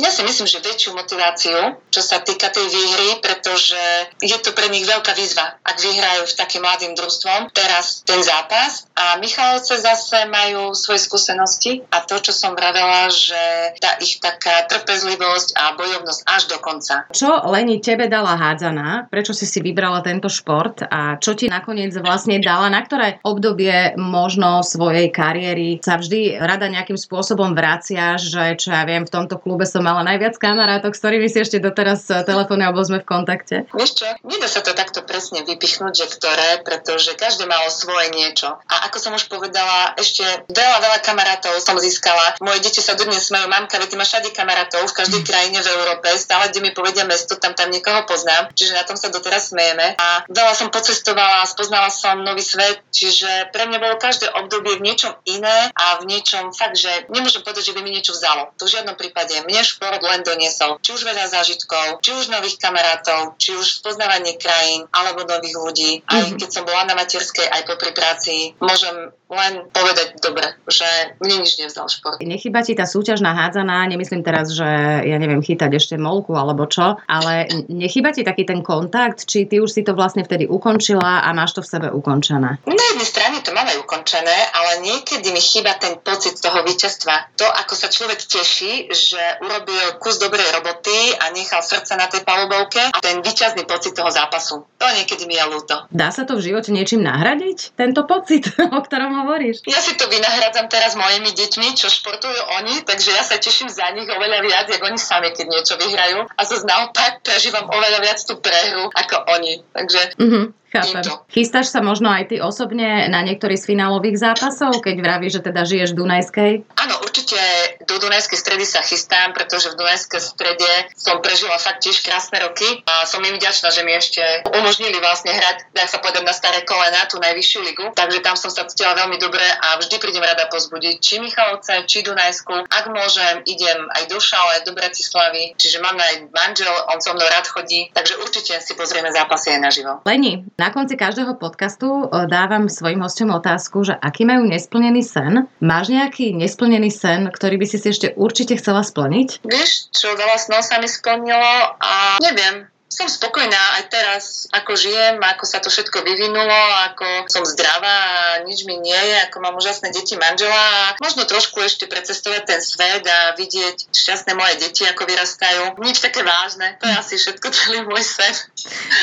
ja 0.00 0.10
si 0.10 0.24
myslím, 0.24 0.48
že 0.48 0.64
väčšiu 0.64 0.96
motiváciu, 0.96 1.78
čo 1.92 2.00
sa 2.00 2.24
týka 2.24 2.48
tej 2.48 2.64
výhry, 2.64 3.22
pretože 3.22 3.78
je 4.18 4.38
to 4.40 4.50
pre 4.56 4.72
nich 4.72 4.88
veľká 4.88 5.12
výzva, 5.14 5.60
ak 5.62 5.76
vyhrajú 5.78 6.26
v 6.26 6.34
takým 6.34 6.62
mladým 6.64 6.98
družstvom 6.98 7.52
teraz 7.52 8.02
ten 8.02 8.18
zápas. 8.24 8.88
A 8.96 9.20
Michalovce 9.20 9.78
zase 9.78 10.26
majú 10.26 10.72
svoje 10.72 11.04
skúsenosti 11.04 11.84
a 11.92 12.02
to, 12.02 12.18
čo 12.18 12.32
som 12.32 12.56
vravela, 12.56 13.12
že 13.12 13.38
tá 13.78 14.00
ich 14.00 14.18
taká 14.18 14.64
trpezlivosť 14.66 15.54
a 15.54 15.76
bojovnosť 15.76 16.20
až 16.24 16.42
do 16.50 16.58
konca. 16.58 17.06
Čo 17.12 17.46
Leni 17.46 17.78
tebe 17.78 18.08
dala 18.08 18.34
hádzaná? 18.34 19.06
Prečo 19.12 19.36
si 19.36 19.44
si 19.44 19.58
si 19.58 19.66
vybrala 19.68 20.00
tento 20.00 20.32
šport 20.32 20.80
a 20.88 21.20
čo 21.20 21.36
ti 21.36 21.52
nakoniec 21.52 21.92
vlastne 22.00 22.40
dala, 22.40 22.72
na 22.72 22.80
ktoré 22.80 23.20
obdobie 23.20 23.94
možno 24.00 24.64
svojej 24.64 25.12
kariéry 25.12 25.78
sa 25.84 26.00
vždy 26.00 26.40
rada 26.40 26.72
nejakým 26.72 26.96
spôsobom 26.96 27.52
vraciaš, 27.52 28.32
že 28.32 28.56
čo 28.56 28.72
ja 28.72 28.88
viem, 28.88 29.04
v 29.04 29.12
tomto 29.12 29.36
klube 29.36 29.68
som 29.68 29.84
mala 29.84 30.00
najviac 30.06 30.40
kamarátov, 30.40 30.96
s 30.96 31.00
ktorými 31.04 31.28
si 31.28 31.44
ešte 31.44 31.60
doteraz 31.60 32.08
telefóny 32.08 32.64
alebo 32.64 32.80
sme 32.80 33.04
v 33.04 33.06
kontakte? 33.06 33.56
Vieš 33.76 33.92
čo, 34.00 34.06
nedá 34.24 34.48
sa 34.48 34.64
to 34.64 34.72
takto 34.72 35.04
presne 35.04 35.44
vypichnúť, 35.44 35.92
že 35.92 36.06
ktoré, 36.08 36.64
pretože 36.64 37.12
každé 37.18 37.44
malo 37.44 37.68
svoje 37.68 38.08
niečo. 38.14 38.56
A 38.70 38.88
ako 38.88 38.96
som 38.98 39.12
už 39.12 39.28
povedala, 39.28 39.92
ešte 40.00 40.24
veľa, 40.48 40.78
veľa 40.80 40.98
kamarátov 41.04 41.58
som 41.60 41.76
získala. 41.76 42.38
Moje 42.40 42.64
deti 42.64 42.80
sa 42.80 42.96
dodnes 42.96 43.28
smajú, 43.28 43.50
mamka, 43.50 43.76
veď 43.76 43.98
máš 43.98 44.16
všade 44.16 44.32
kamarátov 44.32 44.88
v 44.88 44.96
každej 44.96 45.22
krajine 45.26 45.60
v 45.60 45.68
Európe, 45.68 46.08
stále, 46.16 46.48
kde 46.48 46.64
mi 46.64 46.70
povedia 46.72 47.04
mesto, 47.04 47.36
tam 47.36 47.52
tam 47.52 47.68
niekoho 47.68 48.06
poznám, 48.08 48.54
čiže 48.54 48.78
na 48.78 48.86
tom 48.86 48.96
sa 48.96 49.12
doteraz 49.12 49.47
smejeme. 49.48 49.96
A 49.96 50.28
veľa 50.28 50.52
som 50.52 50.68
pocestovala, 50.68 51.48
spoznala 51.48 51.88
som 51.88 52.20
nový 52.20 52.44
svet, 52.44 52.84
čiže 52.92 53.50
pre 53.50 53.64
mňa 53.64 53.78
bolo 53.80 53.96
každé 53.96 54.28
obdobie 54.36 54.76
v 54.76 54.84
niečom 54.84 55.16
iné 55.24 55.72
a 55.72 55.98
v 56.00 56.08
niečom 56.08 56.52
fakt, 56.52 56.76
že 56.76 57.08
nemôžem 57.08 57.40
povedať, 57.40 57.72
že 57.72 57.74
by 57.76 57.80
mi 57.80 57.96
niečo 57.96 58.12
vzalo. 58.12 58.52
To 58.60 58.68
v 58.68 58.74
žiadnom 58.78 58.96
prípade. 59.00 59.40
Mne 59.44 59.64
šport 59.64 60.00
len 60.00 60.20
doniesol. 60.22 60.78
Či 60.84 60.90
už 60.94 61.02
veľa 61.08 61.32
zážitkov, 61.32 62.04
či 62.04 62.10
už 62.12 62.30
nových 62.30 62.60
kamarátov, 62.60 63.40
či 63.40 63.56
už 63.56 63.80
spoznávanie 63.80 64.36
krajín 64.36 64.84
alebo 64.92 65.24
nových 65.24 65.56
ľudí. 65.56 65.92
Aj 66.04 66.22
mm-hmm. 66.22 66.38
keď 66.38 66.48
som 66.52 66.64
bola 66.68 66.84
na 66.84 66.94
materskej, 66.98 67.48
aj 67.48 67.62
po 67.64 67.74
práci, 67.78 68.52
môžem 68.60 69.10
len 69.28 69.68
povedať 69.68 70.16
dobre, 70.24 70.56
že 70.64 70.88
mne 71.20 71.44
nič 71.44 71.60
nevzal 71.60 71.84
šport. 71.92 72.16
Nechyba 72.24 72.64
ti 72.64 72.72
tá 72.72 72.88
súťaž 72.88 73.20
nahádzaná, 73.20 73.84
nemyslím 73.84 74.24
teraz, 74.24 74.56
že 74.56 74.64
ja 75.04 75.16
neviem, 75.20 75.44
chytať 75.44 75.76
ešte 75.76 75.94
molku 76.00 76.32
alebo 76.32 76.64
čo, 76.64 76.96
ale 77.04 77.44
nechyba 77.68 78.16
ti 78.16 78.24
taký 78.24 78.48
ten 78.48 78.64
kontakt, 78.64 79.28
či 79.28 79.37
či 79.38 79.46
ty 79.46 79.62
už 79.62 79.70
si 79.70 79.86
to 79.86 79.94
vlastne 79.94 80.26
vtedy 80.26 80.50
ukončila 80.50 81.22
a 81.22 81.30
máš 81.30 81.54
to 81.54 81.62
v 81.62 81.70
sebe 81.70 81.88
ukončené? 81.94 82.58
Na 82.66 82.84
jednej 82.90 83.06
strane 83.06 83.38
to 83.38 83.54
máme 83.54 83.70
ukončené, 83.78 84.34
ale 84.50 84.82
niekedy 84.82 85.30
mi 85.30 85.38
chýba 85.38 85.78
ten 85.78 85.94
pocit 86.02 86.34
toho 86.42 86.66
víťazstva. 86.66 87.38
To, 87.38 87.46
ako 87.46 87.78
sa 87.78 87.86
človek 87.86 88.18
teší, 88.18 88.90
že 88.90 89.22
urobil 89.38 90.02
kus 90.02 90.18
dobrej 90.18 90.50
roboty 90.58 91.14
a 91.22 91.30
nechal 91.30 91.62
srdce 91.62 91.94
na 91.94 92.10
tej 92.10 92.26
palubovke 92.26 92.82
a 92.90 92.98
ten 92.98 93.22
víťazný 93.22 93.62
pocit 93.62 93.94
toho 93.94 94.10
zápasu. 94.10 94.66
To 94.66 94.86
niekedy 94.98 95.30
mi 95.30 95.38
je 95.38 95.46
ľúto. 95.46 95.86
Dá 95.94 96.10
sa 96.10 96.26
to 96.26 96.34
v 96.34 96.50
živote 96.50 96.74
niečím 96.74 97.06
nahradiť? 97.06 97.78
Tento 97.78 98.02
pocit, 98.10 98.50
o 98.74 98.80
ktorom 98.82 99.22
hovoríš? 99.22 99.62
Ja 99.70 99.78
si 99.78 99.94
to 99.94 100.10
vynahradzam 100.10 100.66
teraz 100.66 100.98
mojimi 100.98 101.30
deťmi, 101.30 101.78
čo 101.78 101.86
športujú 101.86 102.58
oni, 102.58 102.82
takže 102.82 103.14
ja 103.14 103.22
sa 103.22 103.38
teším 103.38 103.70
za 103.70 103.86
nich 103.94 104.10
oveľa 104.10 104.42
viac, 104.42 104.66
ako 104.66 104.90
oni 104.90 104.98
sami, 104.98 105.30
keď 105.30 105.46
niečo 105.46 105.74
vyhrajú. 105.78 106.26
A 106.26 106.40
zase 106.42 106.66
naopak 106.66 107.22
prežívam 107.22 107.70
oveľa 107.70 108.02
viac 108.02 108.18
tú 108.26 108.34
prehru 108.42 108.90
ako 108.90 109.27
oni. 109.28 109.62
Takže 109.72 109.98
mm-hmm. 110.18 110.52
Chápem. 110.68 111.00
Chystáš 111.32 111.72
sa 111.72 111.80
možno 111.80 112.12
aj 112.12 112.28
ty 112.28 112.36
osobne 112.44 113.08
na 113.08 113.24
niektorý 113.24 113.56
z 113.56 113.72
finálových 113.72 114.20
zápasov, 114.20 114.84
keď 114.84 115.00
vravíš, 115.00 115.40
že 115.40 115.42
teda 115.48 115.64
žiješ 115.64 115.96
v 115.96 115.98
Dunajskej? 116.04 116.52
Áno, 116.76 116.94
určite 117.00 117.40
do 117.88 117.96
Dunajskej 117.96 118.36
stredy 118.36 118.68
sa 118.68 118.84
chystám, 118.84 119.32
pretože 119.32 119.72
v 119.72 119.80
Dunajskej 119.80 120.20
strede 120.20 120.72
som 120.92 121.24
prežila 121.24 121.56
fakt 121.56 121.80
tiež 121.80 122.04
krásne 122.04 122.44
roky 122.44 122.84
a 122.84 123.08
som 123.08 123.24
im 123.24 123.40
vďačná, 123.40 123.72
že 123.72 123.80
mi 123.80 123.96
ešte 123.96 124.20
umožnili 124.44 125.00
vlastne 125.00 125.32
hrať, 125.32 125.72
tak 125.72 125.88
sa 125.88 126.04
povedať, 126.04 126.24
na 126.28 126.36
staré 126.36 126.60
kolena, 126.68 127.08
tú 127.08 127.16
najvyššiu 127.16 127.60
ligu. 127.64 127.84
Takže 127.96 128.20
tam 128.20 128.36
som 128.36 128.52
sa 128.52 128.68
cítila 128.68 128.92
veľmi 128.92 129.16
dobre 129.16 129.44
a 129.44 129.80
vždy 129.80 129.96
prídem 129.96 130.20
rada 130.20 130.52
pozbudiť 130.52 131.00
či 131.00 131.16
Michalovce, 131.24 131.88
či 131.88 132.04
Dunajsku. 132.04 132.68
Ak 132.68 132.84
môžem, 132.92 133.40
idem 133.48 133.88
aj 133.96 134.04
do 134.12 134.20
Šale, 134.20 134.60
do 134.68 134.76
Bratislavy, 134.76 135.56
čiže 135.56 135.80
mám 135.80 135.96
aj 135.96 136.28
manžel, 136.28 136.72
on 136.92 137.00
so 137.00 137.16
mnou 137.16 137.24
rád 137.24 137.48
chodí, 137.48 137.88
takže 137.96 138.20
určite 138.20 138.60
si 138.60 138.76
pozrieme 138.76 139.08
zápasy 139.08 139.56
aj 139.56 139.60
naživo. 139.64 139.92
Leni, 140.04 140.44
na 140.58 140.74
konci 140.74 140.98
každého 140.98 141.38
podcastu 141.38 141.86
e, 141.86 142.26
dávam 142.26 142.66
svojim 142.66 142.98
hostom 142.98 143.30
otázku, 143.30 143.86
že 143.86 143.94
aký 143.94 144.26
majú 144.26 144.44
nesplnený 144.50 145.06
sen. 145.06 145.46
Máš 145.62 145.94
nejaký 145.94 146.34
nesplnený 146.34 146.90
sen, 146.90 147.30
ktorý 147.30 147.62
by 147.62 147.66
si 147.70 147.78
si 147.78 147.94
ešte 147.94 148.12
určite 148.18 148.58
chcela 148.58 148.82
splniť? 148.82 149.46
Vieš, 149.46 149.94
čo 149.94 150.10
veľa 150.18 150.36
snov 150.42 150.66
sa 150.66 150.82
mi 150.82 150.90
splnilo 150.90 151.78
a 151.78 152.18
neviem, 152.18 152.66
som 152.98 153.06
spokojná 153.06 153.78
aj 153.78 153.84
teraz, 153.94 154.24
ako 154.50 154.74
žijem, 154.74 155.22
ako 155.22 155.44
sa 155.46 155.62
to 155.62 155.70
všetko 155.70 156.02
vyvinulo, 156.02 156.60
ako 156.90 157.30
som 157.30 157.46
zdravá 157.46 157.94
a 158.10 158.42
nič 158.42 158.66
mi 158.66 158.74
nie 158.74 158.98
je, 158.98 159.16
ako 159.30 159.38
mám 159.38 159.54
úžasné 159.54 159.94
deti 159.94 160.18
manžela 160.18 160.58
a 160.58 160.98
možno 160.98 161.22
trošku 161.22 161.62
ešte 161.62 161.86
precestovať 161.86 162.42
ten 162.42 162.58
svet 162.58 163.06
a 163.06 163.38
vidieť 163.38 163.94
šťastné 163.94 164.34
moje 164.34 164.58
deti, 164.58 164.82
ako 164.82 165.06
vyrastajú. 165.06 165.78
Nič 165.78 166.02
také 166.02 166.26
vážne, 166.26 166.74
to 166.82 166.90
je 166.90 166.94
asi 166.98 167.14
všetko 167.22 167.46
celý 167.56 167.86
môj 167.86 168.02
sen. 168.02 168.34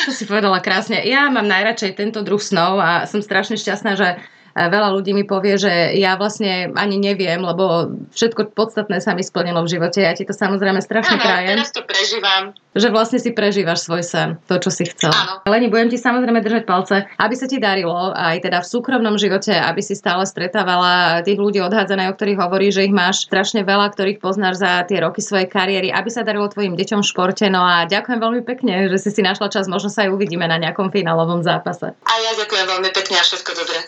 To 0.04 0.12
si 0.12 0.28
povedala 0.28 0.60
krásne. 0.60 1.00
Ja 1.08 1.32
mám 1.32 1.48
najradšej 1.48 1.96
tento 1.96 2.20
druh 2.20 2.42
snov 2.42 2.76
a 2.76 3.08
som 3.08 3.24
strašne 3.24 3.56
šťastná, 3.56 3.96
že 3.96 4.20
veľa 4.56 4.88
ľudí 4.96 5.12
mi 5.12 5.28
povie, 5.28 5.60
že 5.60 5.92
ja 6.00 6.16
vlastne 6.16 6.72
ani 6.72 6.96
neviem, 6.96 7.44
lebo 7.44 7.92
všetko 8.16 8.56
podstatné 8.56 9.04
sa 9.04 9.12
mi 9.12 9.20
splnilo 9.20 9.60
v 9.60 9.76
živote. 9.76 10.00
Ja 10.00 10.16
ti 10.16 10.24
to 10.24 10.32
samozrejme 10.32 10.80
strašne 10.80 11.20
Áno, 11.20 11.24
prajem. 11.24 11.56
teraz 11.60 11.70
to 11.76 11.84
prežívam. 11.84 12.56
Že 12.72 12.88
vlastne 12.92 13.18
si 13.20 13.32
prežívaš 13.36 13.84
svoj 13.84 14.04
sen, 14.04 14.28
to, 14.48 14.56
čo 14.56 14.72
si 14.72 14.88
chcel. 14.88 15.12
Áno. 15.12 15.44
Leni, 15.44 15.68
budem 15.68 15.92
ti 15.92 16.00
samozrejme 16.00 16.40
držať 16.40 16.62
palce, 16.64 17.04
aby 17.20 17.34
sa 17.36 17.44
ti 17.44 17.60
darilo 17.60 18.12
aj 18.16 18.40
teda 18.40 18.64
v 18.64 18.66
súkromnom 18.68 19.16
živote, 19.20 19.52
aby 19.52 19.80
si 19.84 19.92
stále 19.92 20.24
stretávala 20.24 21.20
tých 21.20 21.36
ľudí 21.36 21.60
odhádzané, 21.60 22.08
o 22.08 22.16
ktorých 22.16 22.40
hovorí, 22.40 22.72
že 22.72 22.88
ich 22.88 22.92
máš 22.96 23.28
strašne 23.28 23.60
veľa, 23.60 23.92
ktorých 23.92 24.20
poznáš 24.20 24.60
za 24.60 24.84
tie 24.88 25.04
roky 25.04 25.20
svojej 25.20 25.48
kariéry, 25.48 25.92
aby 25.92 26.08
sa 26.08 26.24
darilo 26.24 26.48
tvojim 26.48 26.76
deťom 26.76 27.04
v 27.04 27.08
športe. 27.08 27.44
No 27.52 27.60
a 27.64 27.84
ďakujem 27.84 28.20
veľmi 28.20 28.42
pekne, 28.44 28.88
že 28.88 28.96
si 29.00 29.12
si 29.12 29.20
našla 29.20 29.52
čas, 29.52 29.68
možno 29.68 29.92
sa 29.92 30.08
aj 30.08 30.12
uvidíme 30.12 30.48
na 30.48 30.56
nejakom 30.56 30.88
finálovom 30.88 31.44
zápase. 31.44 31.92
A 31.92 32.12
ja 32.24 32.32
ďakujem 32.40 32.64
veľmi 32.64 32.90
pekne 32.92 33.16
a 33.20 33.24
všetko 33.24 33.50
dobré. 33.56 33.78